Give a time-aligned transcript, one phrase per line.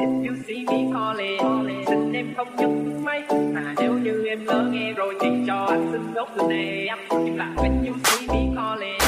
[0.00, 3.22] If you see me calling, xin em không nhấc máy
[3.54, 7.36] Mà nếu như em lỡ nghe rồi thì cho anh xin đốt từ nè Nhưng
[7.36, 8.98] là when you see me calling,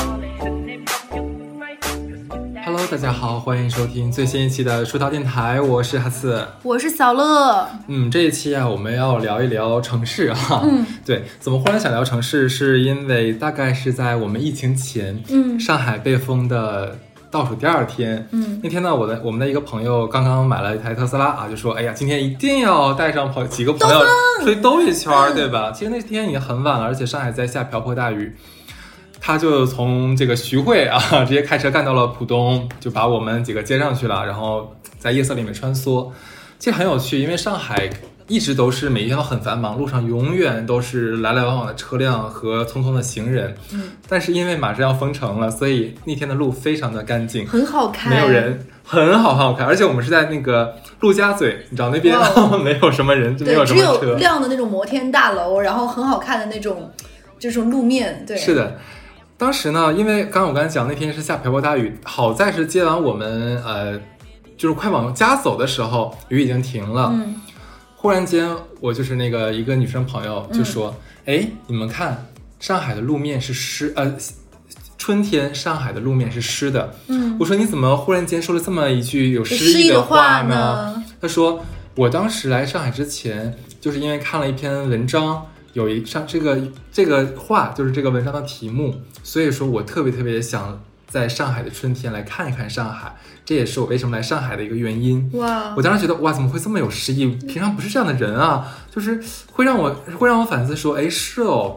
[0.42, 1.76] xin em không nhấc máy
[2.64, 6.46] Hello，大家好，欢迎收听最新一期的出逃电台，我是哈次。
[6.62, 10.60] 我是小乐，嗯，这一期啊，我们要聊一聊城市哈。
[10.64, 12.46] 嗯，对，怎么忽然想聊城市？
[12.46, 16.98] 是因为大概是在我们疫情前，嗯上海被封的
[17.34, 24.04] 倒数第二天，嗯那天呢，我的我们的一个朋友刚刚买了一台特斯拉啊，就说，哎呀，今天一定要带上朋几个朋友
[24.40, 25.72] 出去兜一圈儿，对吧？
[25.74, 28.32] 其实那天已经很晚了，而且上海在下瓢泼大雨。
[29.20, 36.08] 他就从这个徐汇啊， 直接开车干到了浦东，就把我们几个接上去了，然后在夜色里面穿梭。
[36.60, 37.90] 其实很有趣，因为上海
[38.26, 43.54] 一直都是每一天都很繁忙，路上永远都是来来往往的车辆和匆匆的行人。
[43.72, 49.66] 嗯，但是因为马上要封城了，所以那天的路非常的干净，很好看，没有人，很好很好看。
[49.66, 54.14] 而且我们是在那个陆家嘴，你知道那边哇 没有什么人，就没对，有什只有么车。
[54.14, 56.90] 亮的那种摩天大楼，然后很好看的那种，
[57.38, 58.78] 这种路面，对，是的，
[59.36, 64.00] 当时呢，因为刚刚我刚才讲那天是下瓢泼大雨，好在是接完我们呃，
[64.56, 67.10] 就是快往家走的时候，雨已经停了。
[67.12, 67.34] 嗯，
[68.04, 72.26] 忽然间，我就是那个一个女生朋友就说：“嗯哎、你们看，
[72.60, 74.14] 上海的路面是湿，呃，
[74.98, 81.04] 春天上海的路面是湿的。”嗯，我说：“你怎么忽然间说了这么一句有诗诗意的话呢？”呢？
[81.18, 81.64] 他说
[81.96, 86.60] ：“我当时来上海之前，就是因为看了一篇文章，有一上这个
[86.92, 90.78] 这个话就是这个文章的题目，所以说我特别特别想
[91.14, 95.30] 在上海的春天来看一看上海，这也是我为什么来上海的一个原因。
[95.34, 97.26] 哇我，当时觉得哇，怎么会这么有诗意？
[97.46, 101.76] 平常不是这样的人啊，就是会让我会让我反思说，哎，是哦。”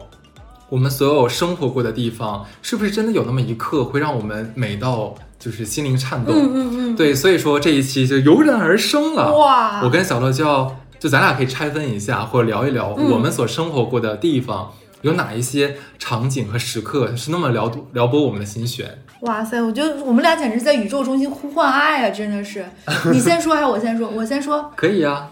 [0.70, 6.34] 我们所有生活过的地方，是不是真的有那么一刻会让我们美到就是心灵颤动？
[6.34, 9.34] 嗯嗯嗯，对，所以说这一期就油然而生了。
[9.34, 14.70] 哇，我跟小乐就要就咱俩可以拆分一下，或者聊一聊嗯我们所生活过的地方、
[15.02, 19.02] 有哪一些场景和时刻是那么撩撩拨我们的心弦。
[19.20, 22.10] 哇塞，我觉得我们俩简直在宇宙中心呼唤爱啊！
[22.10, 22.64] 真的是，
[23.12, 24.08] 你先说还是 我先说？
[24.08, 24.70] 我先说。
[24.76, 25.30] 可以啊，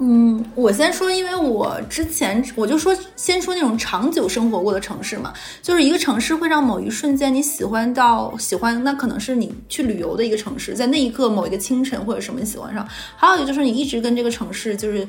[0.00, 15.06] 嗯，我先说，因为我之前我就说，先说那种长久生活过的城市嘛，就是一个城市会让某一瞬间你喜欢到喜欢，那可能是你去旅游的一个城市，在那一刻某一个清晨或者什么你喜欢上，还有一个就是你一直跟这个城市就是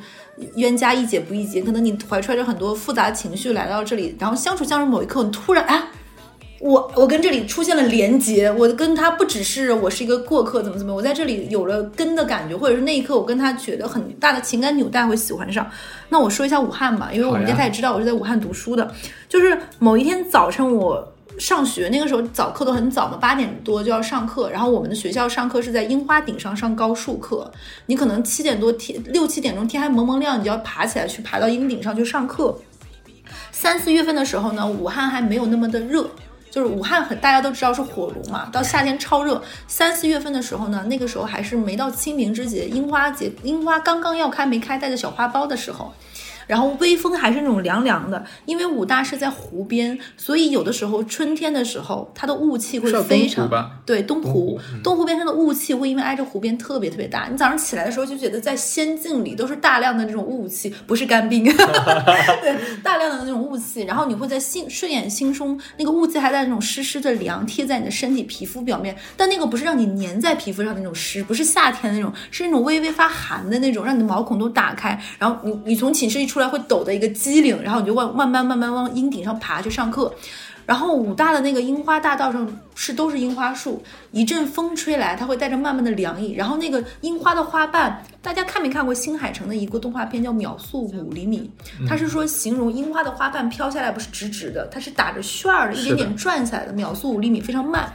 [0.56, 5.84] 冤家宜解不宜结，可能你怀揣着很多复杂情绪来到这里，然后相处相处某一刻，你突然哎。
[6.60, 15.70] 我我跟这里出现了连接，我跟他不只是我是一个过客，怎么怎么样，我在这里有了根的感觉，或者是那一刻我跟他觉得很大的情感纽带会喜欢上。
[16.10, 18.94] 那我说一下武汉吧，因为我们家他也知道我是在武汉读书的，
[19.28, 21.14] 就是某一天早晨我。
[21.38, 24.50] 上学那个时候早课都很早嘛，八点多就要上课。
[24.50, 27.50] 然后我们的学校上课是在樱花顶上上高数课，
[27.86, 32.54] 你可能七点多天六七点钟天还蒙蒙亮，你就要爬起来去爬到樱顶上去上课。
[33.54, 36.10] 三四月份的时候呢，武汉还没有那么的热，
[36.50, 39.42] 就是武汉很大家都知道是火炉嘛，到夏天超热。
[39.68, 45.94] 三四月份的时候呢，那个时候还是没到清明之节，樱花节，樱花刚刚要开没开，带着小花苞的时候。
[46.50, 54.60] 然后微风还是那种凉凉的，因为武大是在湖边，所以有的时候春天的时候，它的雾气会非常东对东湖。
[54.84, 80.14] 东湖边上的雾气会因为挨着湖边特别特别大，你早上起来的时候就觉得在仙境里都是大量的这种雾气，不是干冰， 对，大量的那种雾气，然后你会在心睡眼惺忪，那个雾气还在那种湿湿的凉贴在你的身体皮肤表面，但那个不是让你粘在皮肤上的那种湿，不是夏天的那种，是那种微微发寒的那种，让你的毛孔都打开，然后你你从寝室一出来会抖的一个机灵，然后你就慢慢慢慢慢往阴顶上爬去上课。
[80.66, 86.34] 然后武大的那个樱花大道上是都是樱花树，一阵风吹来，它会带着慢慢的凉意。
[86.34, 91.50] 然后那个樱花的花瓣，大家看没看过新海诚的一个动画片叫《秒速五厘米》？
[91.88, 97.92] 它是说形容樱花的花瓣飘下来不是直直的，它是打着旋儿的，一点点转下来的，秒速五厘米，非常慢。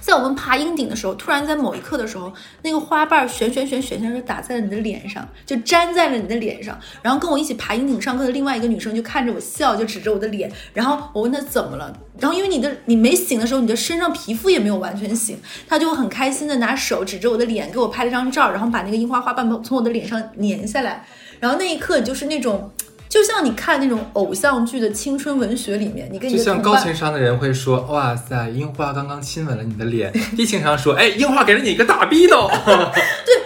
[0.00, 6.78] 在我们爬鹰顶的时候，突然在某一刻的时候，那个花瓣旋旋旋旋旋就打在了你的脸上，就粘在了你的脸上。
[7.02, 10.50] 然后跟我一起爬鹰顶上课的另外一个女生就看着我笑，就指着我的脸。
[10.72, 15.38] 然后我问她怎么了，然后因为你的你没醒的时候，你的身上皮肤也没有完全醒，
[15.68, 21.04] 她就很开心的拿手指着我的脸给我拍了张照，然后把那个樱花花瓣从我的脸上粘下来。
[21.40, 22.70] 然后那一刻，就是那种。
[23.08, 32.48] 就像你看那种偶像剧的青春文学里面，你跟你就像高情商的人会说：“哇塞，樱花刚刚亲吻了你的脸。”低情商说：“哎，樱花给了你一个大逼斗。
[32.66, 32.74] 对，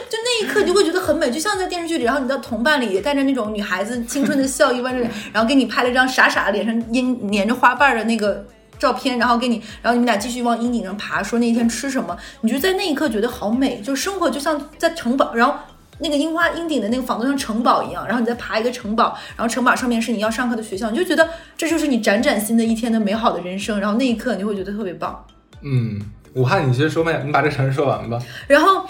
[0.09, 8.43] 就那一刻你就会觉得很美，就像在电视剧里，然后你的同伴里也带着那种女孩子青春的笑意， 弯着脸，然后给你拍了一张傻傻的脸上粘粘着花瓣的那个
[8.79, 15.53] 照片，然后给你，然后你们俩继续往阴影上爬，说那一天吃什么，你就在那一刻觉得好美，就生活就像在城堡，然后。
[16.01, 25.25] 那个樱花樱顶的那个房子像城堡一样，然后你再爬一个城堡，然后城堡上面是你要上课的学校，你就觉得这就是你崭崭新的一天的美好的人生，然后那一刻你就会觉得特别棒。
[25.63, 26.01] 嗯，
[26.35, 28.19] 武汉，你先说呗，你把这城市说完吧。
[28.47, 28.87] 然后，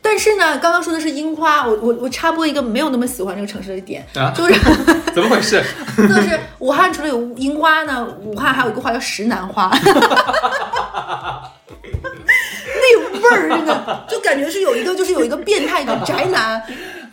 [0.00, 4.54] 但是呢，刚刚说的是樱花，我我我插播一个没有那么喜欢这个城市的点，啊就是
[5.12, 5.62] 怎么回事？
[5.96, 9.70] 就是武汉除了有樱花呢，武汉还有一个花叫石楠花。
[12.92, 14.04] 有味儿，真的。
[14.08, 16.62] 就感觉是有一个，就是有一个变态的宅男，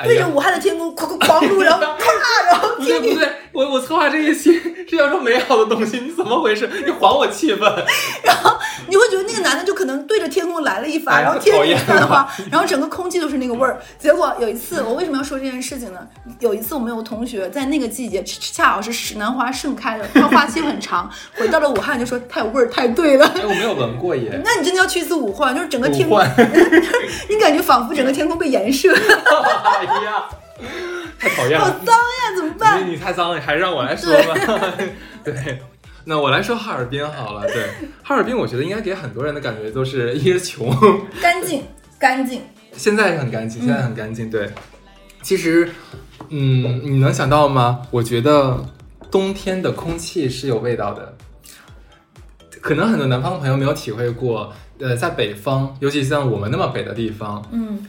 [0.04, 2.06] 对着武汉的天空狂狂撸，然后 啪，
[2.50, 6.70] 然后不对不对，我我策划这一期是要说美好的东西，你怎么回事？
[6.86, 7.62] 你还我气氛？
[8.24, 8.56] 然后
[8.88, 13.80] 你会觉得那个男的就可能对着天空来了一发，然后天讨厌空散花，然后整个空气都是那个味儿。
[13.98, 16.00] 结果有一次，我为什么要说这件事情呢？
[16.40, 23.26] 有一次我们有同学在那个季节，恰好是石南花盛开的，它花期很长， 回到了武汉就说太有味儿，太对了。
[23.36, 24.40] 哎，我没有闻过耶。
[24.44, 26.20] 那你真的要去一次武汉，就是整个天空，
[27.30, 28.94] 你感觉仿佛整个天空被颜射，
[29.88, 30.30] 哎呀，
[31.18, 31.72] 太讨厌了好。
[31.86, 32.86] 脏呀，怎么办？
[32.86, 34.74] 你你太脏了，还是让我来说吧。
[35.24, 35.60] 对，
[36.06, 37.48] 那我来说哈尔滨好了。
[37.48, 37.70] 对，
[38.04, 40.70] 哈尔滨我觉得应该给很多人的感觉都是一是穷，
[41.22, 41.64] 干净，
[42.00, 42.42] 干净。
[42.74, 44.30] 现在是很干净，现在很干净。
[44.30, 44.50] 对，
[45.22, 45.70] 其实，
[46.30, 47.82] 嗯，你能想到吗？
[47.92, 48.64] 我觉得
[49.10, 51.16] 冬天的空气是有味道的。
[52.62, 57.86] 可能很多南方朋友没有体会过，呃，在北方，尤其像我们那么北的地方，嗯，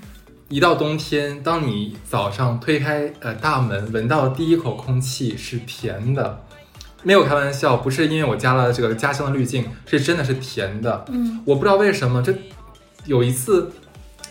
[0.49, 6.43] 一到冬天，当你早上推开呃大门，闻到第一口空气是甜的，
[7.03, 11.05] 没有开玩笑，不是因为我加了这个家乡的滤镜，是真的是甜的。
[11.11, 12.35] 嗯，我不知道为什么，这
[13.05, 13.71] 有一次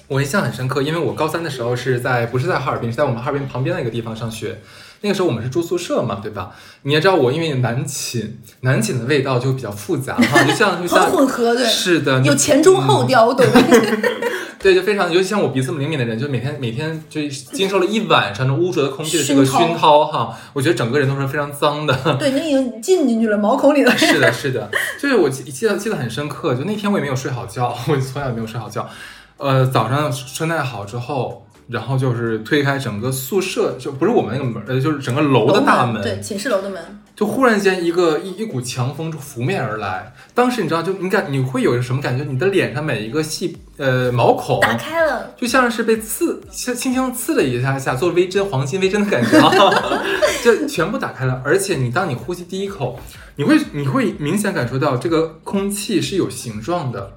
[0.08, 4.60] 我印象很深刻，因为我高三的时候是在不是在哈尔滨，是在我们哈尔滨旁边的一个地方上学。
[5.02, 6.50] 那个时候我们是住宿舍嘛，对吧？
[6.82, 13.62] 你也知道我因为南寝，南寝的味道就比较复杂哈，就像就像很混合，对，是的，有前中后调，我懂的。
[14.60, 22.16] 对，就非常，尤其像我鼻子灵敏的人，就每天每天就经受了一晚上的污浊的空气的这个熏陶哈，我觉得整个人都是非常脏的。
[22.18, 23.98] 对，你已经进进去了，毛孔里了。
[23.98, 24.70] 是的，是的，
[25.00, 28.90] 就是我记记得记得很深刻，就那天我也没有睡好觉， 我从来没有睡好觉。
[29.38, 36.82] 呃，早上穿戴好之后，然后就是推开整个宿舍，就不是我们那个门，呃，就是整个楼的大门，对，寝室楼的门。
[37.18, 40.14] 就忽然间一个一一股强风就拂面而来。
[40.36, 42.24] 当时你知道，就你感你会有什么感觉？
[42.24, 49.52] 你的脸上每一个细呃毛孔打开了，就像是被刺，轻轻轻刺了一下下，做微针黄金微针的感觉啊，
[50.46, 51.42] 就全部打开了。
[51.44, 53.00] 而且你当你呼吸第一口，
[53.36, 57.14] 你会你会明显感受到这个空气是有形状的，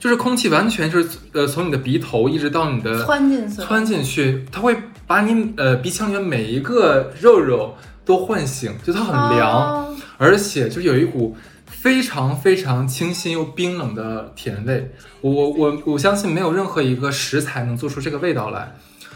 [0.00, 4.76] 就是空气完全就是呃从你的鼻头一直到你的窜进去了，窜进去，它会
[5.06, 7.76] 把你呃鼻腔里面每一个肉肉
[8.10, 14.92] 都唤醒，就它很凉，哦而且就有一股非常非常清新又冰冷的甜味。
[15.20, 18.74] 我我我我相信没有任何一个食材能做出这个味道来，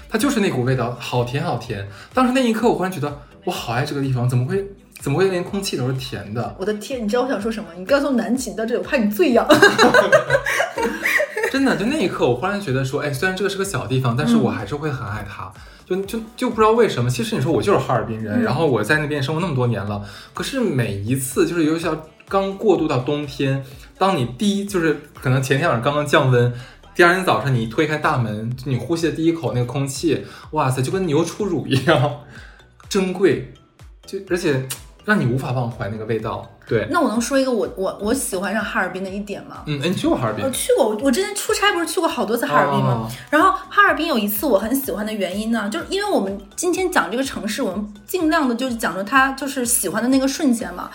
[0.08, 1.88] 它就是那股味道，好甜好甜。
[2.14, 4.64] 当时那一刻，我忽然觉得我好爱这个地方，怎么会
[5.00, 6.54] 怎么会连空气都是甜的？
[6.56, 7.68] 我的天，你知道我想说什么？
[7.76, 9.44] 你刚从南寝到这里，我怕你醉呀。
[11.50, 15.52] 真的，就那一刻，我忽然觉得说，哎，虽然这个是个小地方，但是我还是会很爱它。
[15.86, 20.02] 就就就不知道为什么，其实你说我就是哈尔滨人，嗯然后我在那边生活那么多年了，
[20.32, 23.62] 可是每一次就是尤其要刚过渡到冬天，
[23.98, 26.52] 当你第一就是可能前天晚上刚刚降温，
[26.94, 32.20] 第二天早上你推开大门，你呼吸的第一口那个空气，哇塞，就跟牛初乳一样
[32.88, 33.52] 珍贵，
[34.06, 34.66] 就而且
[35.04, 36.50] 让你无法忘怀那个味道。
[36.66, 39.62] 对，那我能说一个我我我喜欢上哈尔滨的一点吗？
[39.66, 40.50] 嗯，哎，你去过哈尔滨我？
[40.50, 43.06] 去过，我我之前出差不是去过好多次哈尔滨吗？
[43.06, 50.90] 哦然后哈尔滨有一次我很喜欢的原因呢，就是因为我们今天讲这个城市，我们尽量的就是讲着它就是喜欢的那个瞬间嘛。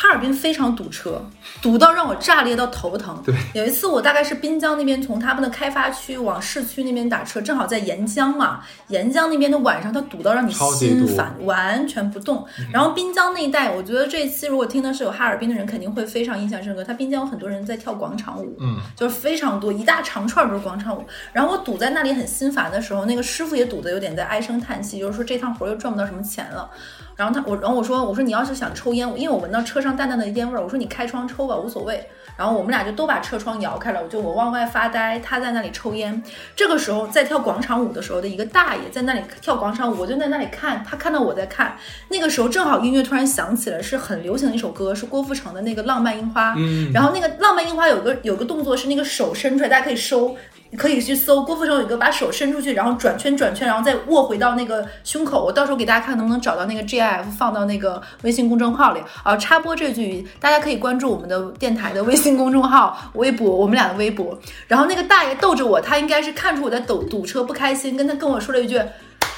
[0.00, 1.22] 哈尔滨非常堵车，
[1.60, 3.22] 堵到让我炸裂到头疼。
[3.22, 12.46] 对，有一次我大概是滨江那边从他们的开发区往市区那边打车，正好在沿江嘛，沿江那边的晚上它堵到让你心烦，完全不动。
[12.72, 16.82] 然后滨江那一带，我觉得这一期如果听的是有哈尔滨的人，肯定会非常印象深刻。
[16.82, 21.04] 它滨江有很多人在跳广场舞，嗯，就是非常多，一大长串都是广场舞。
[21.34, 26.70] 然后我堵在那里很心烦的时候，那个师傅也堵得有点在唉声叹气，就是说这趟活又赚不到什么钱了。
[27.16, 32.08] 然后他我，然后我说我说你要是想抽烟，因为我闻到车上淡淡的烟味儿，我说你开窗抽吧，无所谓。
[32.36, 36.22] 然后我们俩就都把车窗摇开了，我就我往外发呆，他在那里抽烟。
[36.56, 41.76] 这个时候在跳广场舞的时候的一个大爷在那里跳广场舞，我就在那里看，他看到我在看。
[42.08, 46.52] 那个时候正好音乐突然响起了，是很流行的一首歌，是郭富城的那个《浪漫樱花》。
[46.56, 50.34] 嗯然后那个浪漫樱花有个有个动作是那个手伸出来，大家可以收。
[50.76, 55.44] 可以去搜郭富城有一个把手伸出去，然后转圈转圈，然后再握回到那个胸口。
[55.44, 59.00] 我到时候给大家看能不能找到那个 GIF 放到那个微信公众号里。
[59.22, 64.38] 啊，插播这句，大家可以关注我们的电台的微信公众号、微博，我们俩的微博。
[64.68, 68.74] 然后那个大爷逗着我，他应该是看出我在堵堵车不开心，跟他跟我说了一句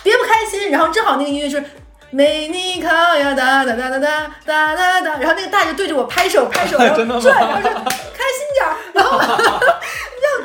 [0.02, 0.70] 别不开心。
[0.70, 1.64] 然后正好那个音乐是。
[2.14, 9.60] 美尼卡呀哒哒哒哒哒哒哒哒，然后那个大爷对着我拍手拍手，然后转，然后说开心点儿，然后然后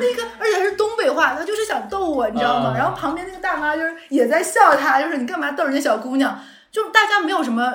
[0.00, 2.70] 那个而且还是东北话，他就是想逗我，你知道吗？
[2.70, 6.40] 啊然后旁边那个大妈就是也在笑他，就是你干嘛逗人家小姑娘？
[6.72, 7.74] 就是大家没有什么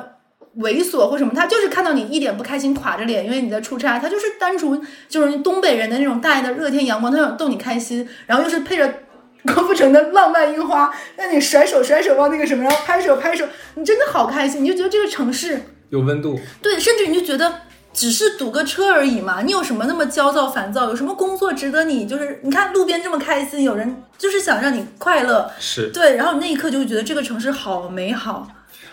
[0.58, 8.92] 猥琐或什么，他就是看到你一脸不开心，垮着脸，因为你在出差，他就是单纯就是东北人的那种大爷的热天阳光，他想逗你开心，然后又是配着。
[9.46, 13.46] 郭富城的浪漫樱花，让你甩手甩手往那个什么，然后拍手拍手，
[13.76, 16.40] 你真的好开心，你就觉得这个城市有温度。
[16.62, 17.54] 对，甚至你就觉得
[17.92, 20.86] 只是堵个车而已嘛，你有什么那么焦躁烦躁？
[20.86, 28.48] 有什么工作值得你就是你看路边这么开心，有人就是想让你快乐，是对，然后你那一刻就会觉得这个城市好美好。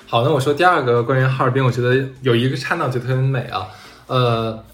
[0.07, 3.69] 好，那我说第二个关于哈尔滨，我觉得有一个刹那我觉得特别美啊，
[4.09, 4.64] 呃。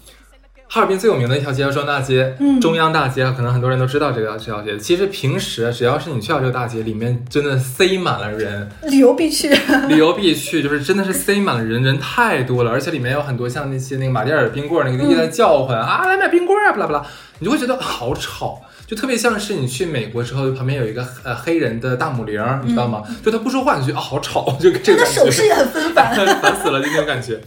[0.69, 4.77] 哈尔滨最有名的一条街叫中央大街，嗯中央大街可能很多人都知道这个这条街。
[4.77, 9.49] 其实平时只要是你去到这个大街，里面真的塞满了人，旅游必去，
[9.87, 17.05] 旅游必去，就是真的是塞满了人，人太多了，而且里面有很多像那些那个马迭尔冰棍儿那个一直在叫唤、啊，来买冰棍儿啊，不啦不啦，
[17.39, 23.03] 你就会觉得好吵，就特别像是你去美国之后，旁边有一个呃黑人的大母铃儿，你知道吗？
[23.23, 25.21] 就他不说话，你就觉得啊好吵，就这个感觉。
[25.21, 26.13] 手势也很纷繁。
[26.41, 27.39] 烦死了，就那种感觉。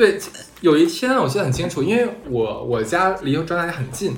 [0.00, 0.18] 对，
[0.62, 4.16] 有一天我记得很清楚，因为我我家离中央大街很近。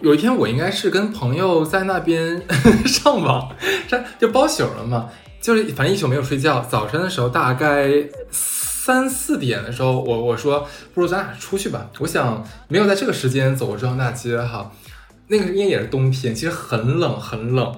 [0.00, 2.40] 有一天我应该是跟朋友在那边
[2.86, 3.50] 上网，
[3.88, 5.08] 上就包宿了嘛，
[5.40, 6.60] 就是反正一宿没有睡觉。
[6.60, 7.90] 早晨的时候大概
[8.30, 10.64] 三四点的时候，我我说
[10.94, 11.90] 不如咱俩出去吧。
[11.98, 14.70] 我想没有在这个时间走过中央大街哈，
[15.26, 17.74] 那个应该也是冬天，其实很冷很冷。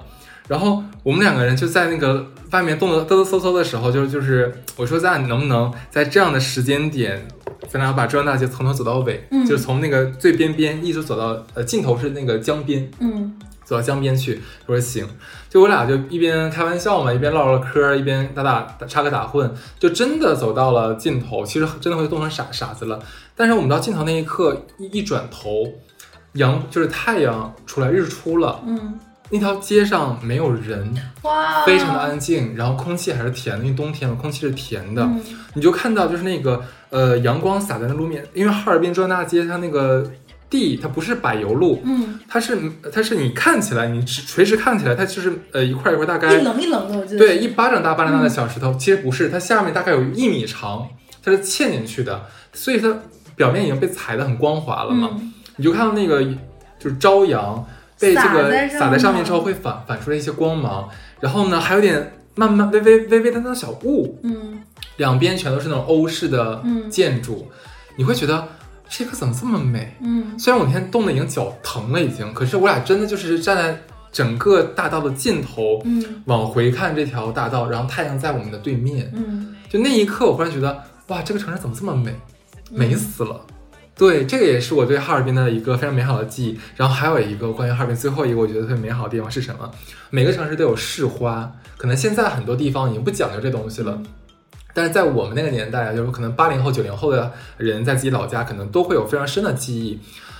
[0.47, 7.27] 然后我们两个人就在那个外面冻得哆哆嗦嗦的时候，就是就是我说咱俩能不能在这样的时间点，
[7.69, 14.41] 咱俩把中央大街从头走到尾，嗯就是从那个最边边一直走到呃尽头是那个江边，嗯走到江边去。
[14.65, 15.07] 我说行，
[15.49, 21.45] 就我俩就一边开玩笑嘛，一边唠唠嗑，一边打打打插科打诨，就真的走到了尽头。
[21.45, 22.99] 其实真的会冻成傻傻子了。
[23.33, 25.65] 但是我们到尽头那一刻，一一转头，
[26.33, 28.59] 阳就是太阳出来，日出了。
[28.67, 28.99] 嗯，
[29.31, 35.01] 那条街上没有人，哇，非常的安静，然后空气还是甜的，因为冬天嘛，空气是甜的。
[35.03, 35.21] 嗯
[35.53, 40.09] 你就看到就是那个呃阳光洒在那路面，因为哈尔滨中央大街它那个
[40.49, 42.57] 地它不是柏油路，嗯，它是
[42.89, 50.87] 它是你看起来你垂垂直看起来它就是呃一块一块大概一棱一棱的，我记得对一巴掌大巴掌大的小石头，其实不是，它下面大概有一米长，
[51.21, 52.23] 它是嵌进去的，
[52.53, 52.95] 所以它
[53.35, 55.09] 表面已经被踩得很光滑了嘛。
[55.13, 56.23] 嗯你就看到那个
[56.79, 57.63] 就是朝阳
[58.01, 60.89] 被这个洒在上面面之后会反反出来一些光芒，
[61.19, 64.61] 然后呢还有点慢慢微微微微的那种小雾，嗯
[64.97, 67.47] 两边全都是那种欧式的嗯建筑，
[67.95, 68.47] 你会觉得
[68.89, 69.95] 这个怎么这么美？
[70.01, 73.79] 嗯虽然我那天冻得已经脚疼了已经，可是我俩真的就是站在
[74.11, 75.81] 整个大道的尽头。
[75.85, 82.13] 嗯往回看这条大道，然后太阳在我们的对面，嗯就那一刻，我忽然觉得，哇，这个城市怎么这么美，
[82.71, 83.39] 美死了。
[84.01, 86.59] 对，这个也是我对哈尔滨的一个非常美好的记忆。
[86.75, 89.69] 然后还有一个关于哈尔滨最后一个我觉得特别美好的地方是什么？
[90.09, 94.01] 每个城市都有市花，可能现在很多地方已经不讲究这东西了。
[94.73, 99.99] 但是在我们那个年代啊，就是可能八零后、九零后的人在自己老家，可能都会有非常深的记忆。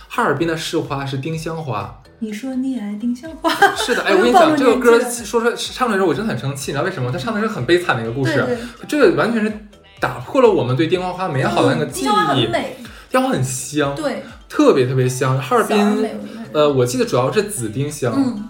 [0.09, 7.11] 哈尔滨的市花是丁香花，你说你爱丁香花， 是的，哎，我跟你讲，这个歌说出来唱的时候，我真的很生气，你知道为什么？
[7.11, 9.53] 他唱的是很悲惨的一个故事，对对这个完全是
[9.99, 12.47] 打破了我们对丁香花美好的那个记忆。
[12.47, 12.75] 美，
[13.19, 15.41] 花很香，对，特别特别香。
[15.41, 16.07] 哈尔滨，
[16.53, 18.49] 呃，我记得主要是紫丁香，嗯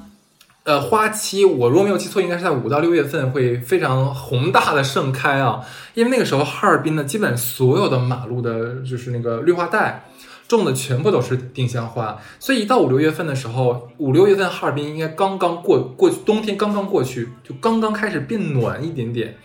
[0.64, 5.62] 呃，花期我如果没有记错，应该是在五到六月份会非常宏大的盛开啊，
[5.94, 10.06] 因为那个时候哈尔滨呢，基本所有的马路的就是那个绿化带。
[10.58, 19.38] 种的全部都是丁香花，所以一到五六月份的时候，五六月份哈尔滨应该刚刚过过去，冬天刚刚过去，就刚刚开始变暖一点点。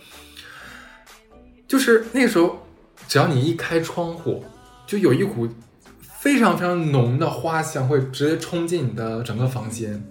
[1.65, 2.67] 就是那个时候，
[3.07, 4.43] 只要你一开窗户，
[4.87, 5.47] 就有一股
[6.01, 10.01] 非常非常浓的花香会直接冲进你的整个房间，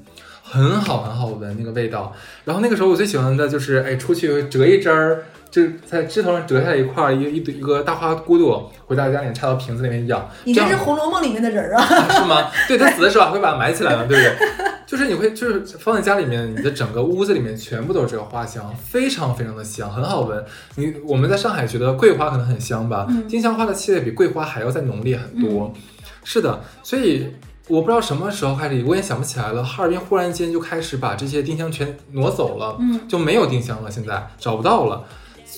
[0.49, 2.15] 很好很好闻那个味道。
[2.45, 10.29] 然后那个时候我最喜欢的就是，哎，出去折一枝儿，就在枝头上折下来一块儿一一朵一个大花骨朵，回到家里插到瓶子里面养。
[10.45, 12.51] 你这是《红楼梦》里面的人儿啊，啊是吗？
[12.69, 14.49] 对他死的时候还会把它埋起来嘛，对不对？
[14.87, 20.45] 就是你会就是放在家里面，你的整个屋子里面全部都是这个花香，非常非常的香，很好闻。
[20.77, 25.75] 你我们在上海觉得桂花可能很香吧，嗯丁香花的气味比桂花还要再浓烈很多。
[26.23, 27.27] 是的，所以
[27.69, 29.63] 我不知道什么时候开始，我也想不起来了。
[29.65, 35.05] 哈尔滨忽然间就开始把这些丁香全挪走了，嗯，就没有丁香了，现在找不到了。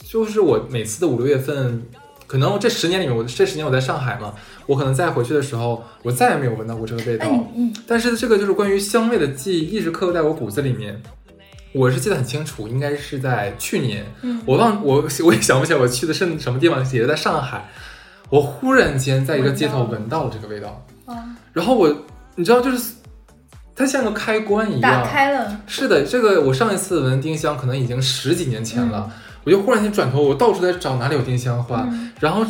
[0.04, 1.82] 就是我每次的五六月份，
[2.26, 4.32] 可能这十年里面，我这十年我在上海嘛，
[4.66, 7.26] 我可能再回去的时候，我再也没有闻到过这个味道。
[7.26, 11.00] 哎，你你但是这个就是关于香味的记忆，一直刻在我骨子里面。
[11.72, 17.68] 我是记得很清楚，应该是在去年，嗯我忘我 我也想不起来我去的是什么地方，也是在上海。
[18.30, 21.92] 我忽然间在一个街头闻到了这个味道，啊，然后我
[22.36, 22.92] 你知道，就是
[23.74, 25.04] 它像个开关一打样。
[25.04, 29.12] 开了，是的，这个我上一次闻丁香可能已经十几年前了，嗯
[29.44, 32.44] 我就忽然间转头，我到处在找哪里有丁香花，嗯然后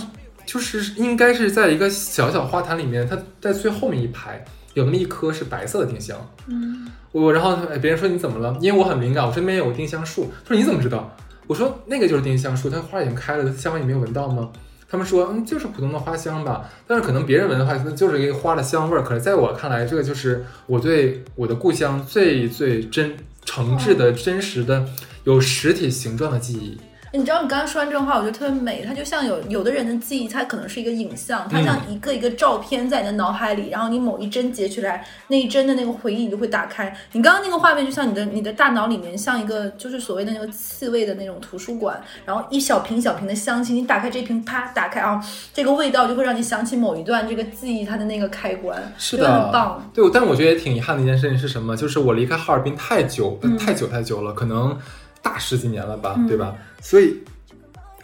[0.45, 6.17] 就是应该是在一个小小花坛里面，它在最后面一排有那么一棵是白色的丁香。
[6.47, 8.57] 嗯，我然后哎别人说你怎么了？
[8.61, 10.31] 因为我很敏感，我身边有个丁香树。
[10.45, 11.11] 他说你怎么知道？
[11.47, 14.50] 我说那个就是丁香树，它花已经开了，香味你没有闻到吗？
[14.90, 19.02] 他们说嗯就是普通的花香吧，但是可能别人闻的话，那就是一个花的香味儿。
[19.02, 23.14] 可是在我看来，这个就是我对我的故乡最最真
[23.45, 24.87] 诚挚的、真实的、
[25.25, 26.78] 有实体形状的记忆。
[27.12, 28.85] 你知道你刚刚说完这种话，我觉得特别美。
[28.87, 36.95] 它就像有有的人的记忆，它可能是一个影像，它像一个一个照片在你的脑海里，然后你某一帧截取来，那一帧的那个回忆你就会打开。
[37.12, 45.23] 你刚刚那个画面就像你的你的大脑里面像一个就是所谓的那个气味的那种图书馆，然后一小瓶小瓶的香气，你打开这瓶，啪打开啊，
[45.55, 49.91] 这个味道就会让你想起某一段这个记忆它的那个开关，就是的，很棒。
[49.95, 51.77] 对，但是我觉得也挺遗憾的一件事情是什么？
[51.77, 54.79] 就是我离开哈尔滨太久，嗯太久太久了，可能
[55.22, 56.54] 大十几年了吧，嗯对吧？
[56.80, 57.18] 所以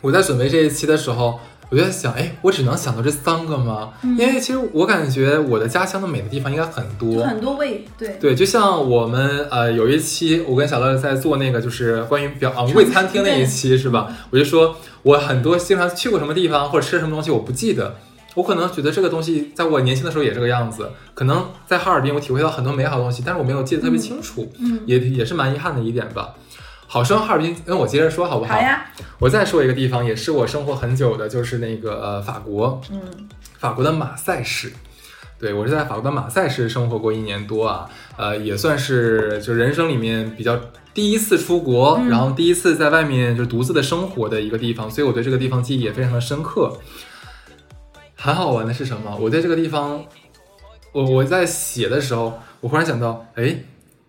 [0.00, 1.38] 我在准备这一期的时候，
[1.70, 3.92] 我就在想，哎，我只能想到这三个吗？
[4.02, 7.22] 嗯因为其实我感觉我的家乡的美的地方应该很多。
[7.24, 14.14] 很多味，对，对，就像我们呃有一期，我跟小乐在做那个就是关于比较昂贵餐厅那一期是吧？
[14.30, 17.96] 我就说我很多经常去过什么地方或者吃什么东西我不记得，
[18.34, 26.34] 我可能觉得这个东西在我年轻的时候也这个样子，可能在哈尔滨我体会到很多美好的东西，但是我没有记得特别清楚，嗯，也也是蛮遗憾的一点吧。
[26.94, 28.54] 好生哈尔滨，那我接着说好不好？
[28.54, 28.86] 好呀，
[29.18, 34.72] 我再说一个地方，也是我生活很久的，就是那个呃法国，嗯法国的马赛市。
[35.40, 40.56] 对我是在法国的马赛市生活过一年多啊，呃，也算是就人生里面比较
[40.94, 46.78] 第一次出国，嗯然后第一次在外面就独自的生活的一个地方，所以我对这个地方记忆也非常的深刻。
[48.14, 49.18] 很好玩的是什么？
[49.20, 50.04] 我在这个地方，
[50.92, 53.64] 我我在写的时候，我忽然想到，哎，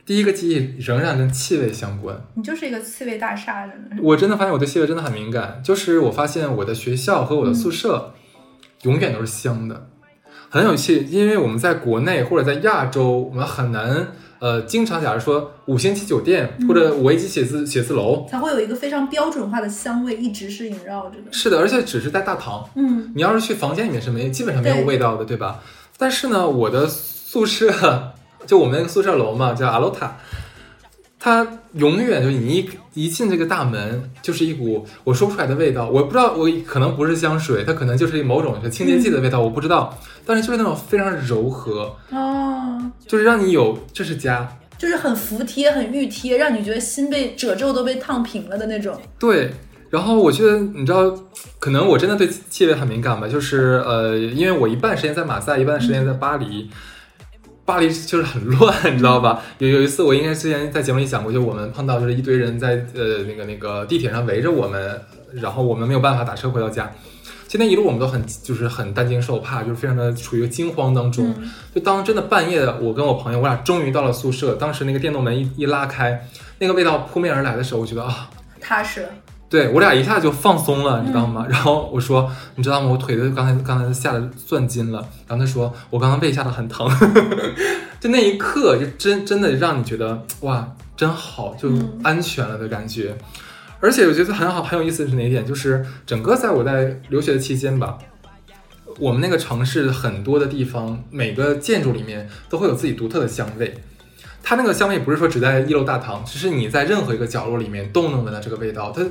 [0.05, 2.15] 第一个记忆仍然跟气味相关。
[2.35, 3.99] 你就是一个气味大厦，真的人。
[4.03, 8.13] 我真的发现我对气味真的很敏感，就是我发现我的学校和我的宿舍
[8.83, 9.89] 永远都是香的，
[10.49, 11.05] 很有趣。
[11.09, 21.33] 因为我们在国内或者在亚洲，我们很难呃经常，假如说五星级酒店或者五 A 级写字写字楼，才会有一个非常标准化的香味一直是萦绕着的。
[21.33, 25.61] 是的，而且只是在大堂，嗯，你要是去房间里面是没基本上没有味道的，对吧？
[25.97, 28.13] 但是呢，我的宿舍
[28.45, 30.17] 就我们那个宿舍楼嘛，叫阿罗塔，
[31.19, 35.89] 它永远就你一一进这个大门，就是一股我说不出来的味道。
[35.89, 39.97] 我不知道，我可能不是香水，它可能就是某种清洁剂的味道，我不知道。
[40.25, 44.57] 但是就是那种非常柔和，哦，就是让你有这是家。
[44.77, 48.99] 就是很服帖、很熨帖，让你觉得心被褶皱都被烫平了的那种。
[49.17, 49.51] 对，
[49.89, 51.17] 然后我觉得你知道，
[51.59, 56.69] 可能我真的对气味很敏感吧，就是呃，因为我一半时间在马赛，一半时间在巴黎。
[57.65, 59.41] 巴黎就是很乱，你知道吧？
[59.57, 65.01] 有有一次，我应该之前在节目里讲过，就我们碰到就是一堆人在呃那个那个地铁上围着我们，
[65.33, 66.91] 然后我们没有办法打车回到家。
[67.47, 71.33] 今天一路我们都很就是很担惊受怕，就是非常的处于一个惊慌当中。
[71.39, 76.27] 嗯就当真的半夜，我跟我朋友，我俩终于到了宿舍，当时那个电动门一一拉开，
[76.59, 78.29] 那个味道扑面而来的时候，我觉得啊，
[78.61, 79.07] 踏实，
[79.47, 81.45] 对我俩一下就放松了，你知道吗？
[81.49, 82.87] 然后我说，你知道吗？
[82.89, 84.99] 我腿都刚才刚才吓得攥筋了。
[85.27, 86.89] 然后他说，我刚刚被吓得很疼。
[88.01, 93.15] 就那一刻，就真真的让你觉得哇，真好，就嗯安全了的感觉。
[93.79, 95.45] 而且我觉得很好很有意思的是哪一点？
[95.45, 97.97] 就是整个在我在留学的期间吧，
[98.99, 103.73] 我们那个城市很多的地方，每个建筑里面都会有自己独特的香味。
[104.41, 109.03] 它那个香味不是说只在一楼大堂，只是你在任何一个角落里面都能闻到这个味道，它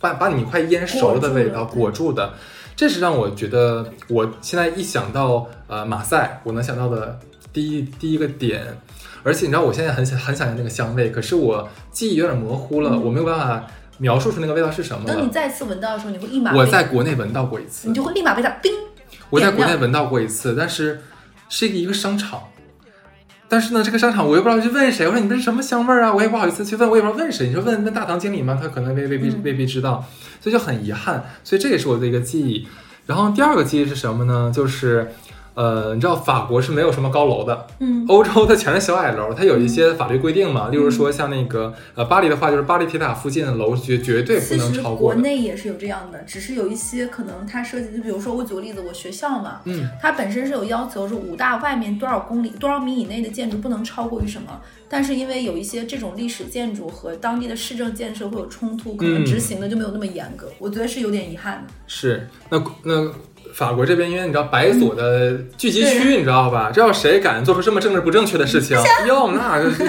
[0.00, 2.32] 把把你快腌熟了的味道裹裹住的，
[2.74, 7.18] 这是让我觉得我现在一想到呃马赛，我能想到的
[7.52, 8.66] 第一第一个点。
[9.22, 13.66] 而且你知道我现在很想很想念那个香味，可是我记忆有点模糊了，嗯我没有办法
[13.98, 15.14] 描述出那个味道是什么了。
[15.14, 18.72] 等你再次闻到的时候，你会立马我在国内闻到过一次你，就会立马被它冰。
[19.28, 21.02] 我在国内闻到过一次，但是
[21.50, 22.42] 是一个商场。
[23.50, 25.06] 但是呢，这个商场我又不知道去问谁。
[25.08, 26.14] 我说你们是什么香味儿啊？
[26.14, 27.48] 我也不好意思去问，我也不知道问谁。
[27.48, 28.56] 你说问问大堂经理吗？
[28.62, 30.06] 他可能未未必嗯未必知道，
[30.40, 31.24] 所以就很遗憾。
[31.42, 32.68] 所以这也是我的一个记忆。
[33.06, 34.52] 然后第二个记忆是什么呢？
[34.54, 35.12] 就是
[35.54, 38.04] 呃，你知道法国是没有什么高楼的，嗯。
[38.08, 45.20] 欧洲它全是小矮楼，它有一些法律规定嘛，例如说像那个呃巴黎的话，就是巴黎铁塔附近的楼绝绝对不能其实国超过的。
[45.20, 59.26] 内也是有这样的，只是有一些可能它涉及，就比如说我举个例子，我学校嘛，嗯，它本身是有要求，是武大外面多少公里、多少米以内的建筑不能超过于什么，但是因为有一些这种历史建筑和当地的市政建设会有冲突，可能嗯。
[59.30, 61.72] 执行的就没有那么严格，我觉得是有点遗憾的。
[61.86, 63.08] 是，那那
[63.54, 66.70] 法国这边，因为你知道白左的聚集区，你知道吧？
[66.72, 69.84] 这要谁敢做出这么政治不正确的事情，哟，那就是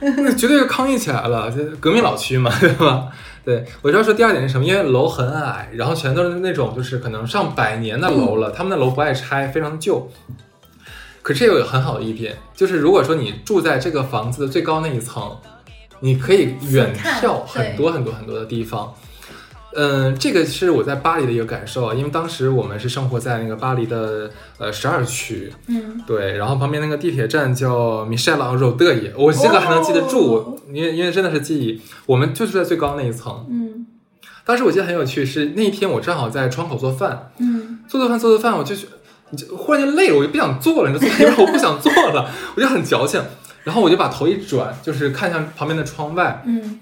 [0.00, 3.08] 那绝对是抗议起来了，这革命老区嘛， 对吧？
[3.44, 4.64] 对，我就要说第二点是什么？
[4.64, 10.10] 因为楼很矮，然后全都是那种就是可能上百年的楼了，他们的楼不爱拆，非常旧。
[11.22, 15.36] 可这有很好的一点，就是如果说你住在这个房子的最高那一层，
[16.00, 18.94] 你可以远眺很多很多很多的地方。
[19.74, 30.56] 嗯，这个是我在巴黎的一个感受啊，因为当时我们是生活在那个巴黎的呃十二区，嗯，对，然后旁边那个地铁站叫米歇尔肉德耶，我这个还能记得住，哦。
[30.72, 33.46] 因为因为真的是记忆，我们就是在最高那一层。
[33.50, 33.86] 嗯。
[34.44, 38.74] 当时我记得很有趣，是那一天我正好在窗口做饭，嗯，做做饭做做饭，我就
[39.30, 43.22] 你就忽然间累了，我就不想做了，你知道，做一会儿我不想做了，我就很矫情，
[43.62, 46.80] 然后我就把头一转，就是看向旁边的窗外，嗯，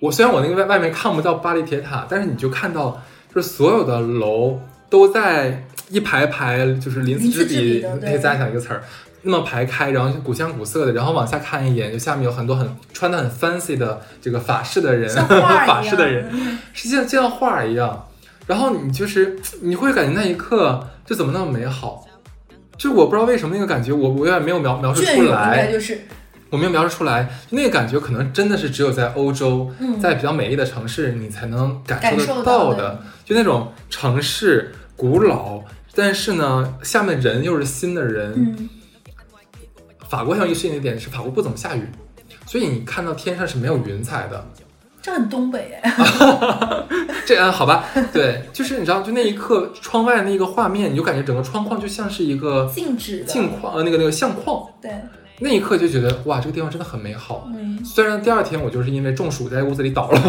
[0.00, 3.00] 我虽然我那个外外面看不到巴黎铁塔，但是你就看到，
[3.34, 4.58] 就是所有的楼
[4.88, 8.82] 都在一排排，就是鳞次栉比栉比的，对可以加讲一个词儿，
[9.22, 18.08] 那么排开，然后古香古色的，然后往下看一眼，就下面有很多很穿的很 fancy 的这个法式的人， 法一式的人，是像就像画儿一样，
[18.46, 22.06] 然后你就是你会感觉那一刻就怎么那么美好。
[22.78, 26.00] 就我不知道为什么那个感觉，我我有点没有描描述出来该，就是，
[26.50, 35.62] 我没有描述出来，那个感觉可能真的是只有在欧洲，嗯，在比较美丽的城市，你才能感受得到到的，就那种城市古老，
[35.94, 38.34] 但是呢，下面人又是新的人。
[38.36, 38.68] 嗯
[40.08, 41.86] 法国很有意思的一点是，法国不怎么下雨，
[42.44, 44.44] 所以你看到天上是没有云彩的。
[45.00, 45.94] 这很东北哎，
[47.24, 54.90] 这嗯，好吧，对，就是你知道，就那一刻，窗外那个画面，你就感觉整个窗框就像是一个静止的，镜框，呃，那个那个相框，对，
[55.40, 57.48] 那一刻就觉得哇，这个地方真的很美好。
[57.54, 57.82] 嗯。
[57.84, 60.20] 虽然第二天我就是因为中暑在屋子里倒了，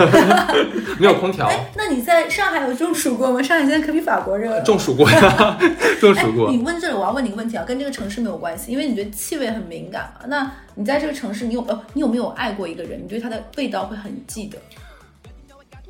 [0.98, 3.44] 没有空调，哎，那你在上海有中暑过吗？
[3.44, 4.62] 上海现在可比法国热。
[4.62, 5.60] 中暑过呀，
[6.00, 6.56] 中暑过哎。
[6.56, 10.26] 你问这里，我要问你个问题啊，跟这个城市没有关系，因为你对气味很敏感嘛。
[10.28, 13.04] 那你在这个城市，你有呃，你有没有爱过一个人？
[13.04, 14.58] 你对他的味道会很记得？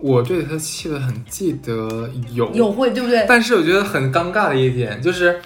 [0.03, 3.23] 我对他气味很记得有，有会对不对？
[3.29, 5.39] 但是我觉得很尴尬的一点就是，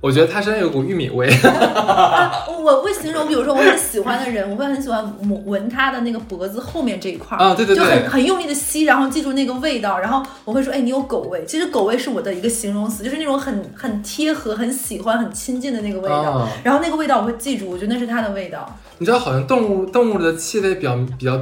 [0.00, 1.28] 我觉得他身上有股玉米味。
[1.44, 11.44] 啊，我会形容，比如说我很喜欢的人，我会很喜欢闻闻他的那个脖子后面这一块儿啊对对对就很很用力的吸，然后记住那个味道，然后我会说，哎，你有狗味。
[11.46, 16.14] 其实狗味是我的一个形容词，就是那种很很贴合、很喜欢、很亲近的那个味道。
[16.14, 18.66] 啊然后那个味道我会记住，我觉得那是它的味道。
[18.98, 21.38] 你知道，好像动物动物的气味比较比较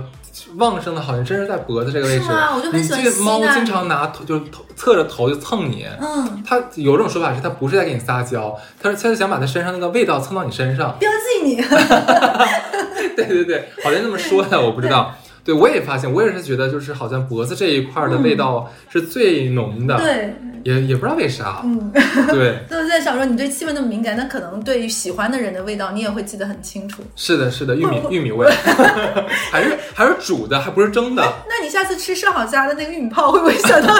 [0.57, 2.25] 旺盛的，好像真是在脖子这个位置。
[2.25, 5.87] 是吗我就很你喜欢这个猫经常拿头就是头侧着头就蹭你。
[6.01, 10.97] 嗯，它有种说法是，它不是在给你撒娇，它是它是想把它身上那个味道蹭到你身上。
[10.99, 11.57] 标记你。
[13.17, 15.14] 对对对，好像这么说的，我不知道。
[15.48, 21.62] 对，我也发现，我也是觉得，就是好像脖子这一块的味道是最浓的，对，也也不知道为啥。
[21.64, 21.90] 嗯，
[22.28, 27.02] 对， 就是在想说，你对气味那么敏感，那可能对于喜欢的人的味道，你也会记得很清楚。
[27.16, 28.46] 是的，是的，玉米玉米味，
[29.50, 31.22] 还是还是煮的，还不是蒸的。
[31.48, 33.94] 那你下次吃上好家的那个玉米泡，会不会想到？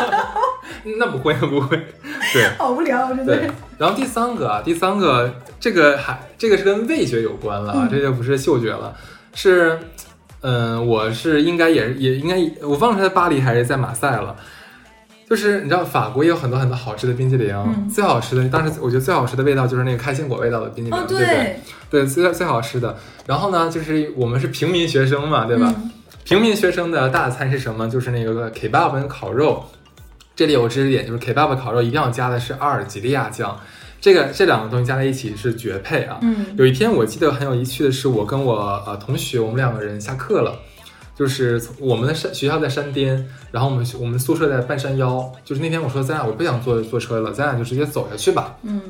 [0.99, 1.81] 那不会，不会。
[2.35, 2.47] 对。
[2.59, 8.95] 好无聊，真的对。，然后第三个啊，第三个这个还这个是跟味觉有关了啊，嗯这就不是嗅觉了，
[9.33, 9.79] 是，
[10.41, 14.37] 嗯、我是应该也是也应该我忘了是在巴黎还是在马赛了。
[15.29, 21.61] 就是你知道法国也有很多很多好吃的冰淇淋，嗯最好吃的当时我觉得最好吃的味道就是那个开心果味道的冰淇淋，哦，对不对？
[21.91, 22.97] 对，最最好吃的。
[23.27, 25.73] 然后呢，就是我们是平民学生嘛，对吧？
[25.77, 25.91] 嗯
[26.25, 27.89] 平民学生的大餐是什么？
[27.89, 29.65] 就是那个 kebab 跟烤肉。
[30.37, 33.59] 这里有个知识点，就是 kebab 烤肉一定要加的是阿尔及利亚酱，
[34.01, 36.19] 这个这两个东西加在一起是绝配啊。
[36.23, 38.55] 嗯有一天我记得很有趣的是，我跟我
[38.87, 40.59] 呃同学，我们两个人下课了，
[41.15, 48.57] 就是从我们的山学校在山巅，然后我们我们宿舍在半山腰，就是那天我说咱俩我不想坐坐车了，咱俩就直接走下去吧。
[48.63, 48.81] 嗯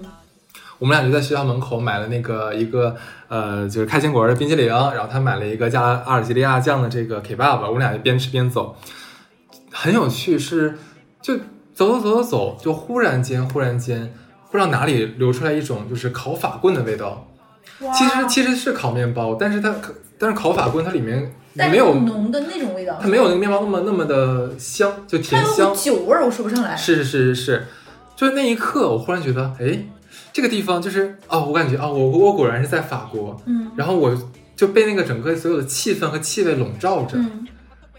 [0.79, 2.95] 我们俩就在学校门口买了那个一个
[3.27, 8.77] 呃，就是开心果的冰淇淋，然后他买了一个加阿尔及利亚酱的这个 kebab，我们俩就边吃边走，
[9.73, 10.79] 很有趣是，
[11.21, 11.37] 就
[11.75, 14.15] 走走走走走，就忽然间忽然间
[14.51, 17.29] 不知道哪里流出来一种就是烤法棍的味道，
[17.95, 19.75] 其实其实是烤面包，但是它
[20.19, 25.71] 但是烤法棍它里面但没有浓的那种味道，它没有那个面包那么那么的香，就甜香。
[25.71, 26.77] 股，酒味儿，我说不上来。
[26.77, 27.67] 是是是是，
[28.17, 29.85] 就是那一刻，我忽然觉得，哎，
[30.33, 33.71] 这个地方就是哦，我感觉哦，我我果然是在法国，嗯。
[33.77, 34.17] 然后我
[34.57, 37.19] 就被那个整个所有的气氛和气味笼罩着。
[37.19, 37.47] 嗯，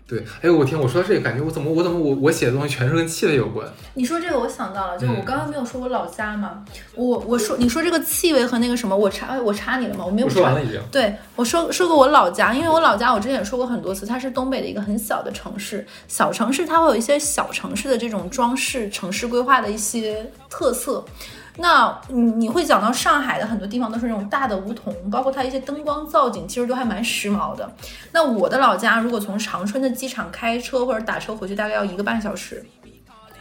[0.09, 3.67] 对，哎呦我天，我说到这个感觉，我怎么我怎么我我写的东西全是跟气味有关？
[3.93, 10.03] 你说这个我想到了，就是我嗯刚刚没有说我老家嘛，我我说你说这个气味和那个什么，我插哎我插你了吗？
[10.03, 10.81] 我没有插说完了已经。
[10.91, 15.85] 对我说说过我老家，因为我老家我之前也说过很多次，它是东北的一个很小的城市。
[16.07, 21.05] 小城市它会有一些小城市的这种装饰、城市规划的一些特色。
[21.61, 27.69] 那你你会讲到上海的很多地方都是那种大的梧桐，包括它一些灯光造景，其实都还蛮时髦的。
[28.13, 32.65] 那我的老家如果从长春的机场开车或者打车回去，大概要一个半小时。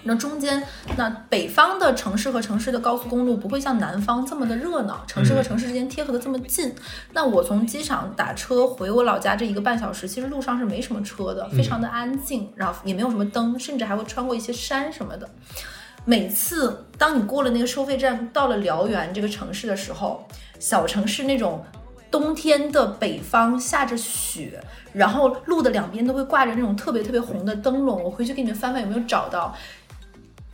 [0.05, 0.63] 那中间，
[0.97, 6.75] 那北方的城市和城市的高速公路不会像南方这么的热闹，城市和城市之间贴合的这么近。
[7.13, 15.29] 那我从机场打车回我老家这一个半小时，其实路上是没什么车的，非常的安静，然后也没有什么灯，甚至还会穿过一些山什么的。
[16.09, 20.27] 每次当你过了那个收费站，到了辽源这个城市的时候，
[20.59, 21.63] 小城市那种
[22.11, 24.59] 冬天的北方下着雪，
[24.95, 28.03] 然后路的两边都会挂着那种特别特别红的灯笼。
[28.03, 29.55] 我回去给你们翻翻有没有找到。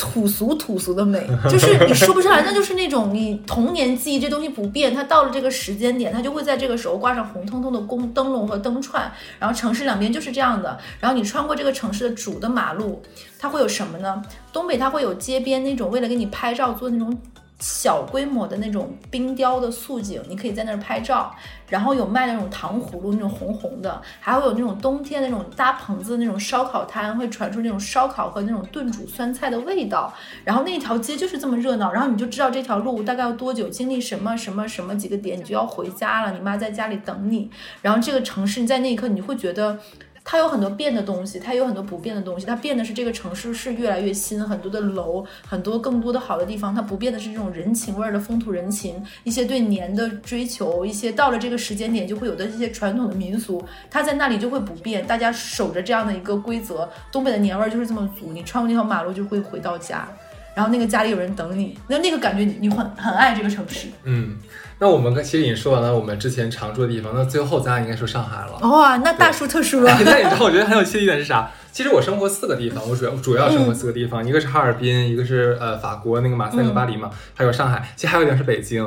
[0.04, 13.02] 土俗土俗的美， 就是你说不上来，那就是那种你童年记忆这东西不变，它到了这个时间点，它就会在这个时候挂上红彤彤的宫灯笼和灯串，然后城市两边就是这样的，然后你穿过这个城市的主的马路，
[13.38, 14.22] 它会有什么呢？
[14.52, 17.16] 东北它会有街边那种为了给你拍照做那种
[17.64, 21.34] 小规模的那种冰雕的素景，你可以在那儿拍照。
[21.70, 30.12] 然后有卖那种糖葫芦，那种红红的，还会有那种冬天那种搭棚子的那种烧烤摊，会传出那种烧烤和那种炖煮酸菜的味道。
[30.44, 37.50] 然后那条街就是这么热闹，然后你就知道这条路大概要多久，经历什么什么什么几个点，你就要回家了，你妈在家里等你。
[37.80, 39.78] 然后这个城市，你在那一刻你会觉得。
[40.24, 42.46] 它有很多变的东西，它有很多不变的东西。
[42.46, 46.74] 它变的是这个城市是越来越新，很多的楼，很多更多的好的地方。
[46.74, 55.06] 它不变的是这种人情味儿的风土人情，一些对年的追求，一些到了这个时间点就会有的一些传统的民俗，它在那里就会不变。
[55.06, 58.32] 大家守着这样的一个规则，东北的年味儿就是这么足。
[58.32, 60.08] 你穿过那条马路就会回到家，
[60.54, 63.88] 然后那个家里有人等你，那那个感觉你你很很爱这个城市。
[64.04, 64.38] 嗯，
[64.84, 68.68] 那我们跟其实已经说完了我们之前常住的地方，那最后咱俩应该说上海了。
[68.68, 69.90] 哇、那大书特书了。
[70.04, 71.50] 那你知道我觉得很有趣的一点是啥？
[71.72, 78.84] 其实我生活四个地方，我主要主要生活四个地方，一个是哈尔滨，一个是呃法国那个马赛和巴黎嘛，还有上海，其实还有一点是北京。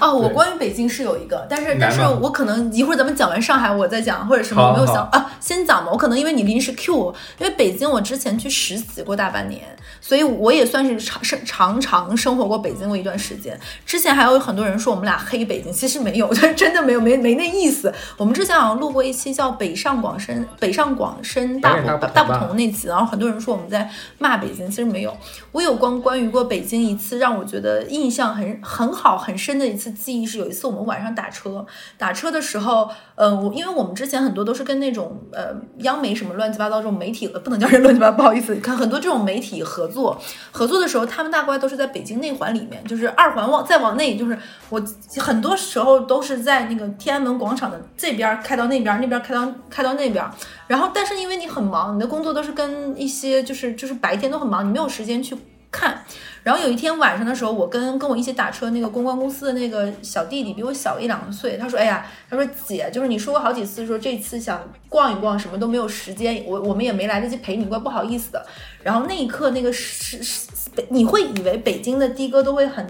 [0.00, 5.90] 哦，我关于北京是有一个，但是但是我可能一会儿咱们讲完上海我再讲，或者什么我没有好想啊，先讲吧。
[5.90, 9.62] 我可能因为你临时 Q 我，因为北京我之前去实习过大半年，
[10.00, 13.58] 所以我也算是长生常常生活过北京过一段时间。
[13.84, 17.92] 之前还有很多人说我们俩黑北京，其实没有，真的没有，没没那意思。
[18.16, 25.16] 我们之前好像录过一期叫《北上广深北上广深大大不大不不同》那期，然后很多人说我们在骂北京，其实没有。
[25.52, 31.66] 我有关关于过北京一次让我觉得印象很很好很深的一次记忆是有一次我们晚上打车，
[31.98, 40.16] 打车的时候，呃，我因为我们之前很多都是跟那种呃央媒什么乱七八糟这种媒体，呃不能叫人乱七八糟，不好意思，看很多这种媒体合作，
[40.52, 44.80] 合作的时候他们大概都是在北京内环里面，就是二环往再往内，就是我
[45.18, 50.24] 很多时候都是在那个天安门广场的这边开到那边，那边开到开到那边，
[50.66, 55.36] 然后但是因为你很忙，你的工作都是跟一些就是就是白天都很忙，你没有时间去
[55.70, 56.02] 看。
[56.42, 68.44] 然后有一天晚上的时候，我跟跟我一起打车那个公关公司的那个小弟弟比我小一两岁，他说：“哎呀，他说姐，就是你说过好几次说这次想逛一逛，什么都没有时间，我我们也没来得及陪你，怪不好意思的。”
[68.82, 70.48] 然后那一刻，那个是是
[70.88, 72.86] 你会以为北京的的哥都会很。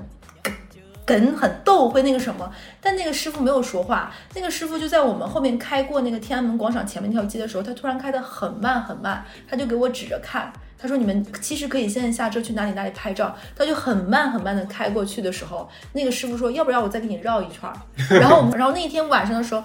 [1.07, 2.49] 梗很逗，会那个什么，
[2.81, 4.13] 但那个师傅没有说话。
[4.33, 17.77] 那个师傅就在我们后面开过那个天安门广场前面那条街的时候，他突然开得很慢很慢，他就给我指着看，他说：“你们其实可以现在下车去哪里哪里拍照。”他就很慢很慢的开过去的时候，那个师傅说：“要不要我再给你绕一圈儿？”
[18.19, 19.63] 然后我们，然后那一天晚上的时候。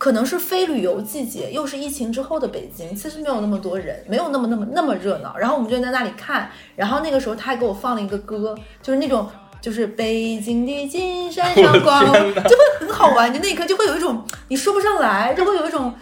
[0.00, 5.36] 可能是非旅游季节，又是疫情之后的北京，其实没有那么多人，没有那么那么那么热闹。
[5.36, 9.28] 然后我们就在那里看，然后那个时候他还给我放了一个歌，就是那种
[9.60, 13.34] 就是北京的金山上光，就会很好玩。
[13.34, 15.92] 就那一刻就会有一种你说不上来，就会有一种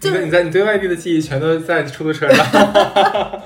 [0.00, 2.46] 就是你在你在你对外地的记忆全都在出租车上。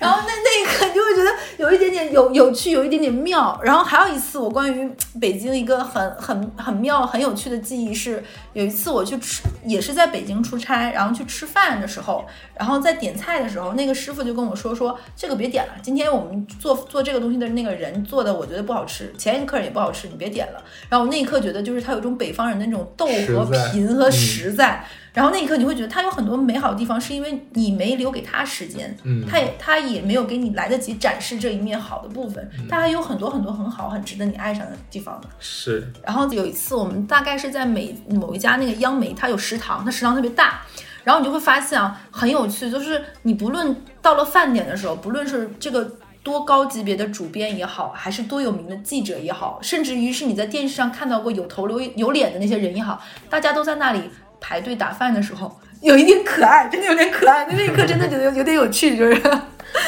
[0.00, 3.60] 然后那那一刻你就会觉得有一点点有有趣，有一点点妙。
[3.62, 20.64] 然后还有一次，我关于北京一个很很很妙、很有趣的记忆是，有一次我去吃，也是在北京出差，然后去吃饭的时候，然后在点菜的时候，那个师傅就跟我说说这个别点了，今天我们做做这个东西的那个人做的我觉得不好吃，前一个客人也不好吃，你别点了。
[20.88, 24.82] 然后我那一刻觉得就是他有一种北方人的那种逗和贫和嗯实在。
[25.12, 35.28] 然后那一刻你会觉得他有很多美好的地方，是因为你没留给他时间，嗯他也他也没有给你来得及展示这一面好的部分，嗯他还有很多很多很好很值得你爱上的地方的。
[35.38, 40.62] 是，然后有一次，我们大概是在美某一家那个央媒，它有食堂，它食堂特别大。
[41.02, 45.90] 然后你就会发现啊，很有趣，就是你不论到了饭点的时候，不论是这个
[46.22, 54.02] 多高级别的主编也好，还是多有名的记者也好，甚至于是你在电视上看到过有头有有脸的那些人也好，大家都在那里
[54.40, 57.46] 排队打饭的时候，有一点可爱，真的有点可爱。
[57.50, 59.14] 那一刻真的觉得有有点有趣，就是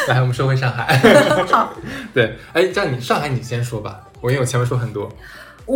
[0.09, 0.97] 来， 我们说回上海。
[1.51, 1.75] 好。
[2.15, 5.11] 对，哎，这样你上海你先说吧，我因为我前面说很多。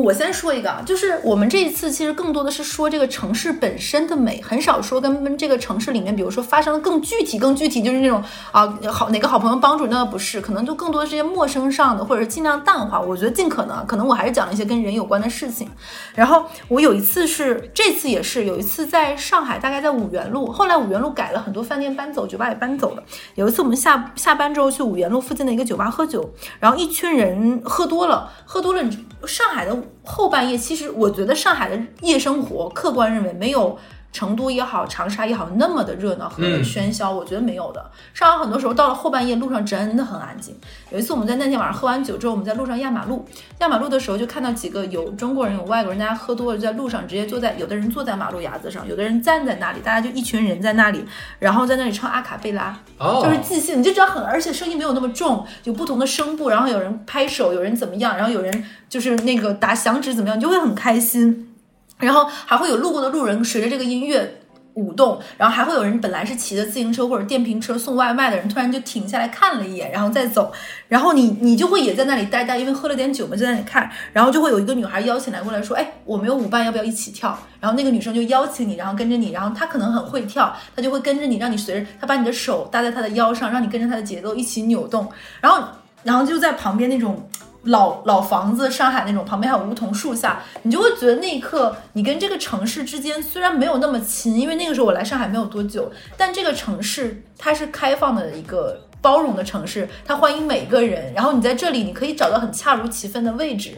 [0.03, 13.01] 我先说一个啊，就是我们这一次其实更多的是说这个城市本身的美，很少说跟这个城市里面，比如说发生的更具体、更具体，就是那种啊好哪个好朋友帮助，那不是，可能就更多的是些陌生上的，或者是尽量淡化。
[13.01, 15.67] 我觉得尽可能，可能我还是讲了一些跟人有关的事情。
[16.15, 23.03] 然后我有一次是，这次也是有一次在上海，大概在五原路，后来五原路改了很多饭店搬走，酒吧也搬走了。
[23.35, 26.31] 有一次我们下下班之后去五原路附近的一个酒吧喝酒，
[26.61, 28.83] 然后一群人喝多了，喝多了，
[29.27, 29.75] 上海的。
[30.05, 33.79] 后半夜，其实我觉得上海的夜生活，客观认为没有
[34.17, 37.91] 成都也好、长沙也好那么的热闹和喧嚣，我觉得没有的。
[38.15, 40.57] 上海很多时候到了后半夜，路上真的很安静。
[40.91, 51.05] 有一次我们在那天晚上喝完酒之后，我们在路上压马路，压马路的时候就看到几个有中国人有外国人，大家喝多了就在路上直接坐在，有的人坐在马路牙子上，有的人站在那里，大家就一群人在那里，
[51.39, 61.53] 然后在那里唱阿卡贝拉，哦，就是即兴，你就知道很，而且声音没有那么重，有不同的声部，然后有人拍手，有人怎么样，然后有人就是那个打响指怎么样，你就会很开心，
[61.99, 64.41] 然后还会有路过的路人随着这个音乐。
[64.77, 70.53] 舞动，然后还会有人本来是骑着自行车或者电瓶车送外卖的人，突然就停下来看了一眼，然后再走，
[70.87, 77.39] 然后你你就会也在那里呆呆，因为喝了点酒嘛就，在那里看，然后就会有一个女孩邀请来过来说，哎，我没有舞伴，要不要一起跳？
[77.59, 85.09] 然后那个女生就邀请你，然后跟着你，然后她可能很会跳，她就会跟着你，让你随着她把你的手搭在她的腰上，让你跟着她的节奏一起扭动，
[85.41, 85.67] 然后
[86.03, 87.27] 然后就在旁边那种。
[87.67, 103.73] 老老房子，上海那种旁边还有梧桐树下，你就会觉得那一刻你跟这个城市之间虽然没有那么亲，因为那个时候我来上海没有多久，但这个城市它是开放的一个包容的城市，它欢迎每个人，然后你在这里你可以找到很恰如其分的位置。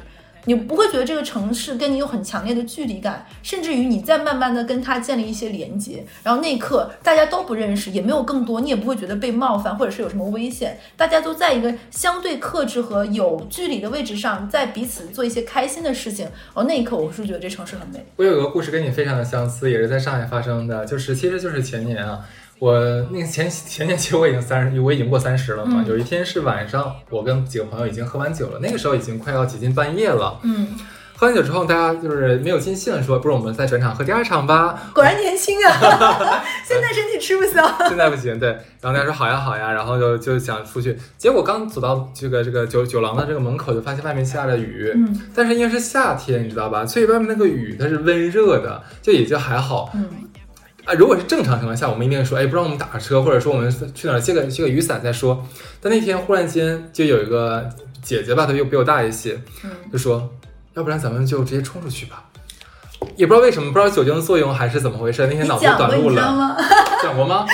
[0.44, 16.29] 你不会觉得这个城市跟你有很强烈的距离感，甚至于你再慢慢的跟他建立一些连接，然后那一刻大家都不认识，也没有更多，你也不会觉得被冒犯或者是有什么危险，大家都在一个相对克制和有距离的位置上，在彼此做一些开心的事情。
[16.55, 18.05] 哦，那一刻我是觉得这城市很美。
[18.16, 22.20] 我有个故事跟你非常的相似，也是在上海发生的，就是其实就是前年啊。
[22.61, 22.79] 我
[23.11, 25.85] 那个前前年其实我已经三十，我已经过三十了嘛。
[25.87, 30.40] 有一天是晚上，我跟几个朋友已经喝完酒了，那个时候已经快要接近半夜了。
[30.42, 30.68] 嗯，
[31.16, 34.90] 喝完酒之后，大家就是没有尽兴，说不如我们再转场喝第二场吧。
[34.92, 37.64] 果然年轻啊， 现在身体吃不消。
[37.88, 38.49] 现在不行，对。
[38.81, 44.90] 然后大家说好呀好呀，然后就就想出去，结果刚走到这个这个酒酒廊的这个门口，就发现外面下着雨。
[44.97, 49.90] 嗯，但是因为是夏天，你知道吧，所以外面那个雨它是温热的，就也就还好。
[49.94, 50.09] 嗯。
[50.88, 55.46] 啊，如果是正常情况下，我们一定说，哎，不让我们打个车，或者说我们去哪儿借个借个雨伞再说。
[55.83, 57.68] 但那天忽然间就有一个
[58.03, 60.31] 姐姐吧，她又比我大一些，嗯，就说，
[60.72, 62.24] 要不然咱们就直接冲出去吧。
[63.16, 66.57] 也不知道为什么，不知道酒精的作用还是怎么回事，那天脑子短路了。
[67.03, 67.44] 讲过吗？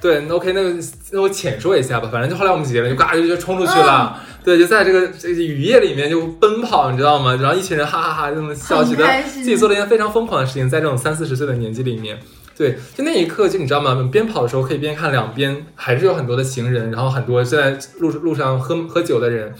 [0.00, 0.74] 对对，OK，那个
[1.12, 2.08] 那我浅说一下吧。
[2.12, 7.34] 反正就后来我们几个人就嘎就就冲出去了，对，就在这个这个雨夜里面就奔跑，你知道吗？
[7.40, 12.18] 然后一群人哈哈哈就那么笑，觉得自己做了一件非常疯狂的事情，在这种三四十岁的年纪里面。
[12.56, 14.08] 对，就那一刻，就你知道吗？
[14.12, 19.52] 边跑的时候可以边看两边，还是有很多的行人，然后很多在路路上喝喝酒的人，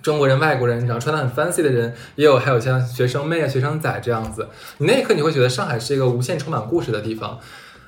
[0.00, 4.48] 中国人、外国人，然后穿的很 fancy 的人，也有，还有像学生妹啊、学生仔这样子。
[4.78, 7.38] 你那一刻你会觉得上海是一个无限充满故事的地方。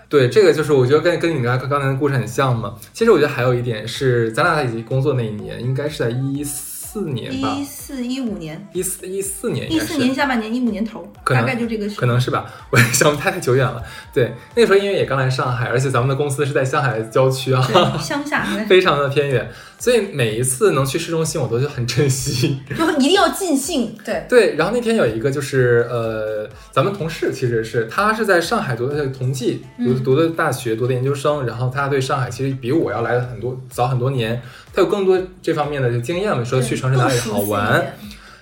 [0.08, 2.74] 对，这个就是我觉得跟跟你刚刚才的故事很像嘛。
[2.92, 12.46] 其实我觉得还有一点是，咱俩在一起工作那一年，应该是在一四年吧，一四一五年，一四一四年，一四年下半年，一五年头，大概就这个，可能是吧。
[12.70, 13.82] 我想不太太久远了。
[14.12, 17.62] 对，那个时候因为也刚来上海，而且咱们的公司是在上海郊区啊，
[18.00, 23.96] 乡下，非常的偏远，所以每一次能去市中心，我都就很珍惜， 就一定要尽兴。
[24.04, 24.54] 对对。
[24.56, 34.40] 然后那天有一个就是呃，咱们同事其实是他是在上海读的同济，读读的大学，读的研究生，然后他对上海其实比我要来的很多早很多年。
[34.76, 37.82] 他有更多这方面的就经验嘛，说去城市哪里好玩。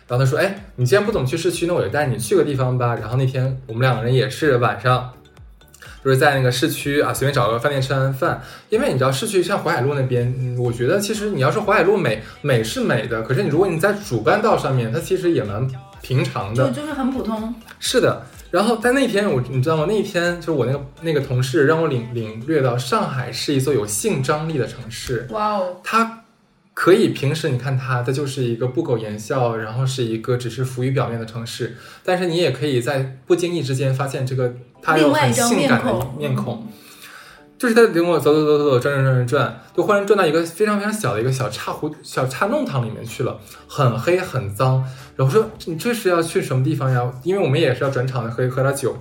[0.08, 5.12] 然后他说：“哎，你既然不怎么去市区，那我就带你去个地方吧。”然后那天我们两个人也是晚上，
[6.04, 8.42] 就是在那个市区啊，随便找个饭店吃完饭。
[8.68, 15.64] 因为你知道市区像淮海路那边，嗯，我觉得其实你要说淮海路美，美是美的，可是你如果你在主干道上面，它其实也蛮
[16.02, 17.54] 平常的，就就是很普通。
[17.78, 18.26] 是的。
[18.50, 19.86] 然后在那天我你知道吗？
[19.88, 25.26] 那天就是我那个那个同事让我领领略到上海是一座有性张力的城市。
[25.30, 26.23] 哇哦，它
[26.74, 31.76] 可以平时你看它，它就是一个不苟言笑，然后是一个只是浮于表面的城市。
[32.04, 34.52] 但是你也可以在不经意之间发现这个
[34.82, 36.66] 它有很性感的面孔面孔。
[37.56, 44.84] 就是他领我走走走走走转转转转转，就忽然转到一个非常非常小的一个小岔湖小岔弄堂里面去了，很黑很脏。
[45.16, 47.10] 然后说你这是要去什么地方呀？
[47.22, 48.98] 因为我们也是要转场的，喝喝点酒。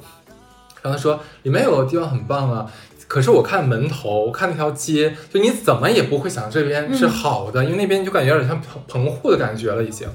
[0.84, 2.72] 然后他说里面有个地方很棒啊，
[3.08, 10.08] 可是我看门头，看那条街，就你怎么也不会想这边是好的，因为那边就感觉有点像棚棚户的感觉了已经。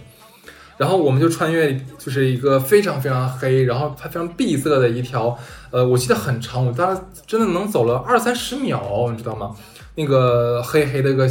[0.76, 5.36] 然后我们就穿越，就是一个非常非常黑，然后它非常闭塞的一条，
[5.72, 9.57] 呃，我记得很长，我当时真的能走了二三十秒，你知道吗？
[9.97, 11.28] 那个黑黑的一个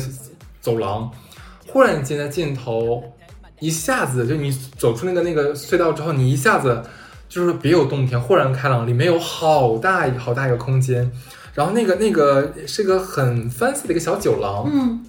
[0.60, 1.10] 走廊，
[1.66, 3.02] 忽然间在尽头，
[3.62, 6.84] 一下子就你走出那个那个隧道之后，你一下子
[7.30, 11.10] 就是别有洞天，豁然开朗，里面有好大好大一个空间，
[11.58, 15.04] 然后那个那个是个很 fancy 的一个小酒廊，嗯，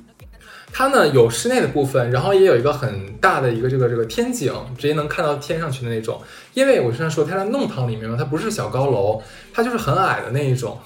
[0.72, 6.18] 它呢有室内的部分，然后也有一个很大的一个这个这个天井，直接能看到天上去的那种。
[6.54, 9.20] 因为我之前说它在弄堂里面嘛，它不是小高楼，
[9.52, 10.78] 它就是很矮的那一种。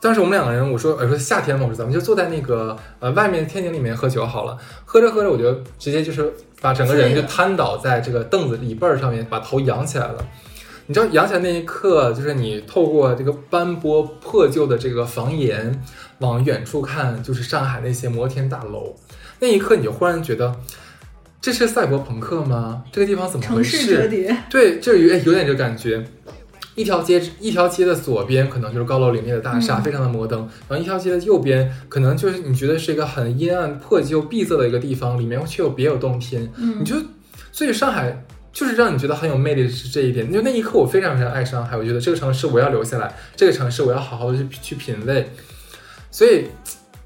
[0.00, 4.58] 当时我们两个人，我说我说夏天嘛，我说咱们就坐在那个呃外面天井里面喝酒好了。
[4.84, 10.26] 喝着喝着，我就直接就是把整个人就瘫倒在这个凳子椅背儿上面，把头仰起来了。
[10.86, 15.82] 你知道仰起来那一刻，就是你透过这个斑驳破旧的这个房檐，
[16.18, 18.94] 往远处看，就是上海那些摩天大楼。
[19.40, 20.54] 那一刻，你就忽然觉得，
[21.40, 22.84] 这是赛博朋克吗？
[22.92, 24.08] 这个地方怎么回城市折事？
[24.08, 26.04] 叠，对，就有哎有点这个感觉。
[26.74, 30.40] 一条街一条街的左边可能就是高楼林立的大厦，嗯非常的摩登。
[30.68, 36.52] 然后一条街的右边可能就是你觉得是一个很阴暗、破旧、闭塞的一个地方，里面却又别有洞天。
[36.56, 36.96] 嗯你就
[37.52, 38.24] 所以上海
[38.54, 40.32] 就是让你觉得很有魅力的是这一点。
[40.32, 45.30] 就那一刻，我非常非常爱上海，我觉得这个城市我要留下来，这个城市我要好好的去去品味。
[46.10, 46.46] 所以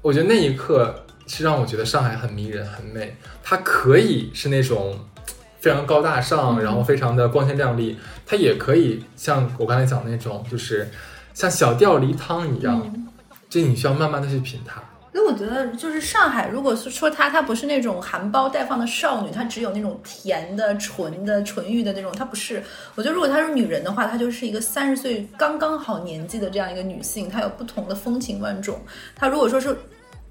[0.01, 3.17] 我觉得那一刻是让我觉得上海很迷人、很美。
[3.43, 4.99] 它可以是那种
[5.59, 10.87] 非常高大上，嗯然后非常的光鲜亮丽，它也可以像我刚才讲的那种，就是
[11.33, 13.07] 像小吊梨汤一样，嗯
[13.49, 14.79] 这你需要慢慢的去品它。
[15.19, 22.63] 所以我觉得，就是上海，如果是说她，她不是那种含苞待放的少女，她只有那种甜的、纯的、纯欲的那种，她不是。
[22.95, 28.79] 我觉得，如果她是女人的话，她就是一个三十岁刚刚好年纪的这样一个女性，她有不同的风情万种。
[29.13, 29.77] 她如果说是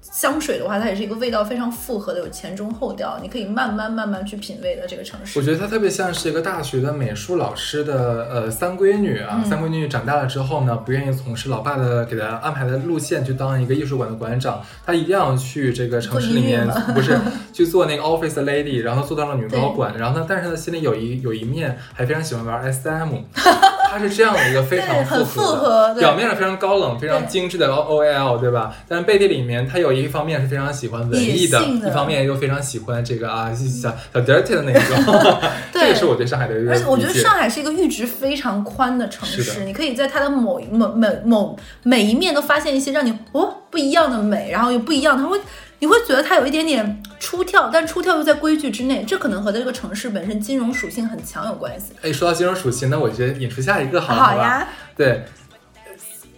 [0.01, 5.37] 香水的话，它也是一个味道非常复合的，有前中后调，你可以慢慢慢慢去品味的这个城市。
[5.37, 17.17] 我觉得它特别像是一个大学的美术老师的呃三闺女啊，嗯三闺女长大了之后呢，不愿意从事老爸的给她安排的路线去当一个艺术馆的馆长，她一定要去这个城市里面不是
[17.53, 23.15] 去做那个 office lady，然后做到了女高管，然后呢，但是呢心里有一有一面还非常喜欢玩 SM。
[23.89, 28.73] 她是这样的一个非常复复合对表面上非常高冷、非常精致的 OL，对吧？
[28.87, 35.19] 但是背地里面，他有一方面是非常喜欢文艺的，的一方面又非常喜欢这个啊小小 dirty 的那种。
[35.73, 45.39] 这对个是我对上海的一个而且我觉得上海是一个阈值非常宽的城市，你可以在它的某某某某每一面都发现一些让你哦不一样的美，然后又不一样，它会
[45.79, 51.93] 你会觉得它有一点点出跳，但出跳又在规矩之内，这可能和这个城市本身金融属性很强有关系。
[52.01, 55.25] 哎，说到金融属性，那我觉得引出下一个好了，好呀，对，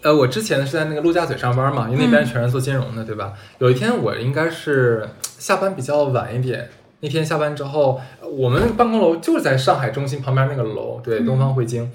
[0.02, 3.34] 呃，我之前是在那个陆家嘴上班嘛，因为那边全是做金融的，对吧？
[3.60, 5.08] 有一天我应该是
[5.38, 6.70] 下班比较晚一点，
[7.02, 11.92] 那天下班之后，我们办公楼就是在上海中心旁边那个楼，对，嗯东方汇京。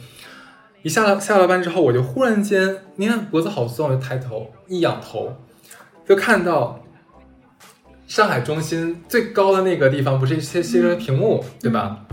[0.82, 5.37] 一下了下了班之后，我就忽然间，你看脖子好酸，我就抬头一仰头，
[6.09, 6.80] 就看到
[8.07, 12.04] 上海中心最高的那个地方，不是一些些个屏幕，对吧？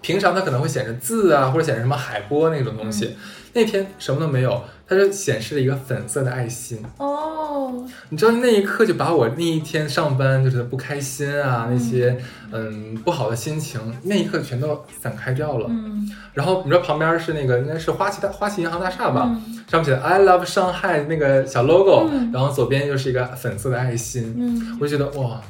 [0.00, 3.16] 平常它可能会显示字啊，或者显示什么海波那种东西，
[3.52, 4.62] 那天什么都没有，
[4.92, 6.82] 它就显示了一个粉色的爱心。
[6.98, 12.16] 哦，你知道那一刻就把我那一天上班就是不开心啊，那些
[12.50, 15.66] 嗯不好的心情，那一刻全都散开掉了。
[15.68, 25.40] 嗯然后你知道旁边是那个应该是花旗大花旗银行大厦吧，嗯上面写的 I love Shanghai” 那个小 logo，、嗯然后左边又是一个粉色的爱心，嗯，我就觉得哇。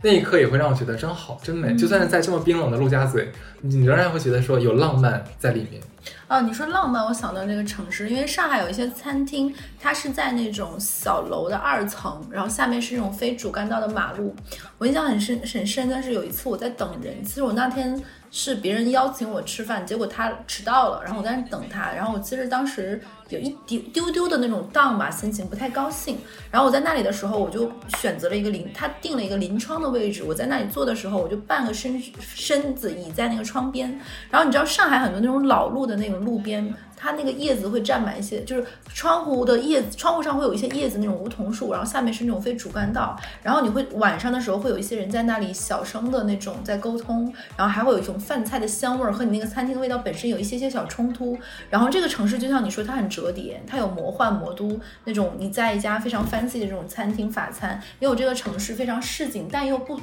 [0.00, 1.72] 那一刻也会让我觉得真好，真美。
[1.72, 3.32] 嗯就算是在这么冰冷的陆家嘴，
[3.62, 5.82] 你仍然会觉得说有浪漫在里面。
[6.28, 14.36] 哦，你说浪漫，我想到那个城市，因为上海有一些餐厅，它是在那种小楼的二层，然后下面是那种非主干道的马路。
[14.76, 17.98] 我印象很深很深，但是有一次我在等人，其实我那天
[18.30, 26.18] 是别人邀请我吃饭，结果他迟到了，然后我在那等他，然后我其实当时有一丢丢丢的那种荡吧，心情不太高兴。
[26.50, 34.00] 然后我在那里的时候，我就选择了一个临，他定了一个临窗的位置，我在那里坐的时候，我就半个身身子倚在那个窗边。
[34.30, 38.64] 然后你知道上海很多那种老路的那种路边，它那个叶子会占满一些，就是
[38.94, 51.38] 窗户的叶子，窗户上会有一些叶子那种梧桐树，然后下面是那种非主干道，然后你会晚上的时候会有一些人在那里小声的那种在沟通，然后还会有一种饭菜的香味儿和你那个餐厅的味道本身有一些些小冲突。
[51.68, 60.00] 然后这个城市就像你说，它很折叠，它有魔幻魔都那种你在一家非常 fancy 的这种餐厅法餐，也有这个城市非常市井但又不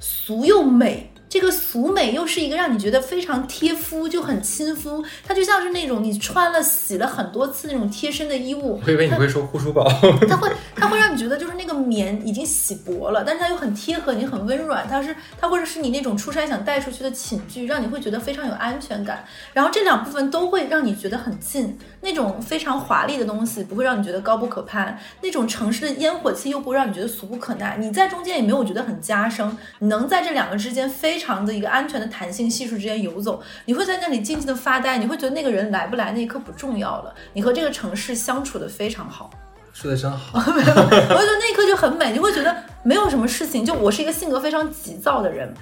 [0.00, 1.10] 俗又美。
[1.28, 8.80] 这个俗美又是一个让你觉得非常贴肤，就很亲肤，它就像是那种你穿了洗了很多次那种贴身的衣物。
[8.86, 9.86] 我以为你会说护舒宝，
[10.28, 14.88] 它会它会让你觉得就是那个棉已经洗薄了，但是它又很贴合你，很温软。
[14.88, 19.24] 它是它或者是你那种出差想带出去的寝具，让你会觉得非常有安全感。
[19.52, 27.76] 然后这两部分都会让你觉得很近，那种非常华丽的东西不会让你觉得高不可攀，那种城市的烟火气又不会让你觉得俗不可耐。
[27.78, 39.28] 你在中间也没有觉得很加生，你能在这两个之间非常的一个安全的弹性系数之间游走，你会在那里静静的发呆，你会觉得那个人来不来那一刻不重要了，你和这个城市相处的非常好。
[39.72, 43.64] 说的真好， 我就觉得那一刻就很美，你会觉得没有什么事情。
[43.64, 45.54] 就我是一个性格非常急躁的人，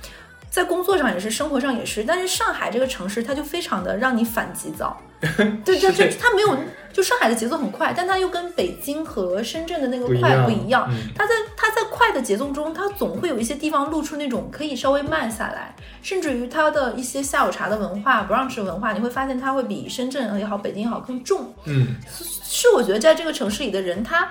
[0.48, 2.02] 在工作上也是，生活上也是。
[2.02, 4.98] 但是上海这个城市，它就非常的让你反急躁。
[5.66, 6.56] 对，就就它没有，
[6.96, 10.90] 就上海的节奏很快，但它又跟北京和深圳的那个快不一样。
[11.14, 21.52] 它在它在快的节奏中，它总会有一些地方露出那种可以稍微慢下来，甚至于它的一些下午茶的文化、不让吃文化，你会发现它会比深圳也好、北京也好更重。
[21.66, 24.26] 嗯，是我觉得在这个城市里的人，他。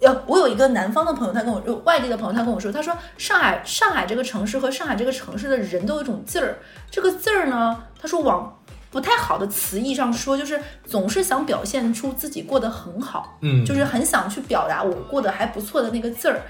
[0.00, 6.56] 呃，我有一个南方的朋友，他跟我，外地的朋友，他跟我说，他说上海，上海这个城市和上海这个城市的人都有一种劲儿，
[6.90, 8.58] 这个劲儿呢，他说往
[8.90, 16.42] 不太好的词义上说，就是总是想表现出自己过得很好，嗯，就是很想去表达我过得还不错的那个字儿。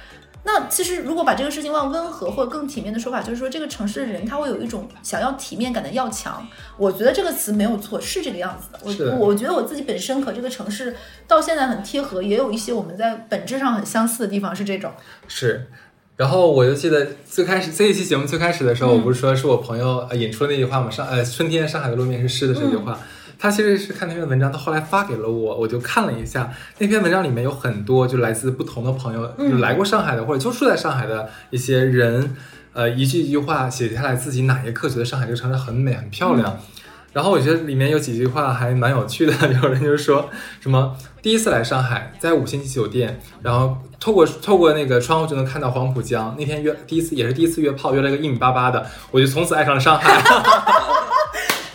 [0.42, 6.42] 那其实，如果把这个事情往温和或者更体面的说法，就是说这个城市的人他会有一种想要体面感的要强。
[6.78, 8.80] 我觉得这个词没有错，是这个样子的。
[8.82, 10.96] 我我觉得我自己本身和这个城市
[11.28, 14.90] 到现在很贴合，也有一些我们在本质上很相似的地方，是这种。
[15.28, 15.66] 是。
[16.20, 20.90] 然后我就记得最开始这一期节目最开始的时候，我不是说是我朋友引出那句话吗？
[20.90, 22.98] 上呃春天上海的路面是湿的这句话。
[23.38, 32.36] 他其实是看那篇文章，他后来发给了我，我就看了一下那篇文章，里面有很多就来自不同的朋友，就来过上海的或者就住在上海的一些人，
[32.74, 36.58] 呃，一句一句话写下来自己哪一刻觉得上海这个城市很美很漂亮。
[37.14, 40.28] 然后我觉得里面有几句话还蛮有趣的， 有人就说
[40.60, 46.34] 什么第一次来上海，在五星级酒店，然后透过透过那个窗户就能看到黄浦江。
[46.38, 50.20] 那天约第一次也是第一次约炮，约了个一米八八的，我就从此爱上了上海。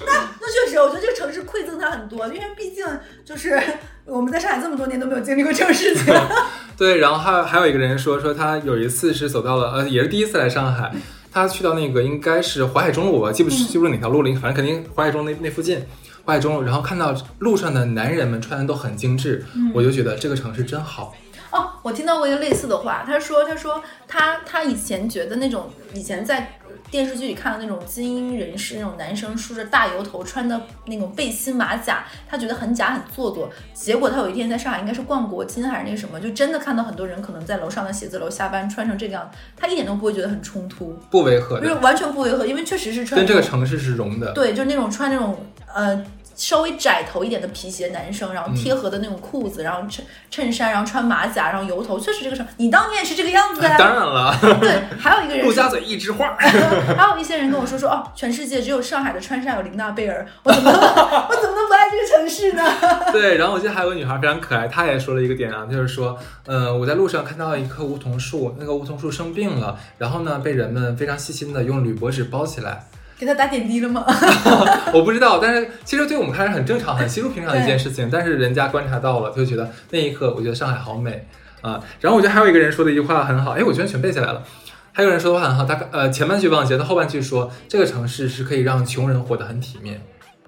[0.06, 2.84] 那那确实我觉得这个城市馈赠他很多，因为毕竟
[3.24, 3.62] 就是
[4.06, 6.14] 我们在上海这么多年都没有经历过这种事情。
[6.76, 10.92] 对，然后还还有一个人说说他有一次是走到了呃也是第一次来上海，
[11.32, 15.80] 他去到那个应该是淮海中路吧，记不记不住哪条路了，反正肯定淮海中那那附近
[16.26, 21.14] 淮海中路，然后看到路上的男人们穿的都很精致，我就觉得这个城市真好。
[21.56, 26.60] 哦，我听到过一个类似的话，他说他说他他以前觉得那种以前在。
[26.92, 33.50] 电视剧里看到那种精英人士，那种男生梳着大油头，穿的那种背心马甲，他觉得很假很做作。
[33.74, 44.32] 结果他有一天在上海，应该是逛国金还是那个什么，就真的看到很多人可能在楼上的写字楼下班穿成这个样子，他一点都不会觉得很冲突，不违和，就是完全不违和，因为确实是穿跟这个城市是融的。
[44.34, 45.44] 对，就是那种穿那种
[45.74, 46.06] 呃。
[46.36, 53.76] 稍微窄头一点的皮鞋，男生，然后贴合的那种裤子，然后衬衬衫，然后穿马甲，然后油头，确实这个时候，你当年也是这个样子的。
[53.78, 54.38] 当然了。
[54.60, 55.46] 对，还有一个人。
[55.46, 56.36] 陆家嘴一枝花。
[56.38, 62.64] 还有一些人跟我说说，哦，全世界只有上海的川沙有林娜贝尔，我怎么我怎么能不爱这个城市呢？
[63.14, 66.18] 对，然后我记得还有个女孩非常可爱，她也说了一个点啊，就是说，
[66.48, 72.88] 嗯，我在路上看到一棵梧桐树，那个梧桐树生病了，然后呢，被人们非常细心的用铝箔纸包起来。
[73.18, 74.06] 给他打点滴了吗？
[74.94, 78.10] 我不知道，但是其实对我们看来很正常、很稀疏平常的一件事情。
[78.12, 81.28] 但是人家观察到了，就觉得那一刻，我觉得上海好美
[81.62, 81.82] 啊。
[82.02, 84.44] 然后我觉得还有一个人说的一句话很好，哎，我居然全背下来了。
[84.92, 90.02] 还有人说的话很好，大概呃前半句忘记了，后半句说这个城市是可以让穷人活得很体面。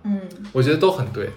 [0.04, 1.30] 嗯，我觉得都很对。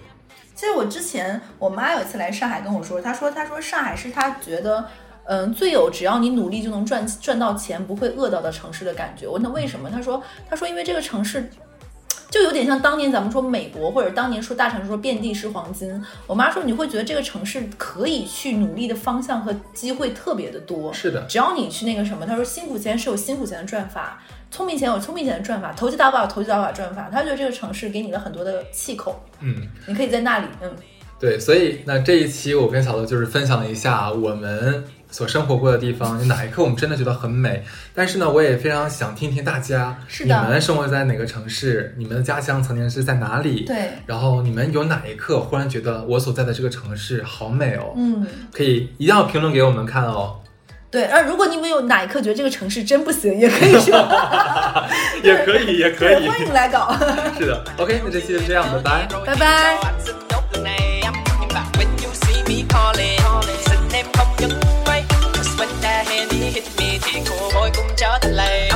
[0.53, 4.85] 其实我之前我妈有一次来上海跟我说，她说她说上海是她觉得。
[5.25, 9.27] 嗯，最有只要你努力就能赚赚到钱，不会饿到的城市的感觉。
[9.27, 11.49] 我问他为什么，他说他说因为这个城市
[12.29, 16.01] 就有点像当年咱们说美国，或者当年说大城市说遍地是黄金。
[16.25, 20.93] 我妈说你会觉得这个城市可以去努力的方向和机会特别的多。
[20.93, 27.09] 是的，只要你去那个什么，他说辛苦钱是有辛苦钱的赚法，聪明钱有聪明钱的赚法，投机倒把有投机倒把赚法。
[27.11, 30.73] 他觉得这个城市给你了很多的气口，嗯，你可以在那里，嗯，
[31.19, 34.85] 对，所以那这一期我跟小乐就是分享了一下我们。
[35.11, 37.63] 所生活过的地方，有哪一刻我们真的觉得很美？
[37.93, 41.93] 但是呢，我也非常想听听大家，是的你们生活在哪个城市？
[41.97, 43.65] 你们的家乡曾经是在哪里？
[43.65, 47.93] 对，然后你们有哪一刻忽然觉得我所在的这个城市好美哦？
[47.97, 50.37] 嗯，可以一定要评论给我们看哦。
[50.89, 51.03] 对。
[51.05, 53.95] 而如果你们有哪一刻觉得这个城市真不行，也可以说，
[55.23, 56.95] 也可以，也可，以，欢迎来搞。
[57.37, 57.63] 是的。
[57.77, 59.07] OK，那这期就这样，拜拜。
[59.25, 59.77] 拜拜
[66.53, 68.70] hit me thì cô boy cũng trở thành lầy.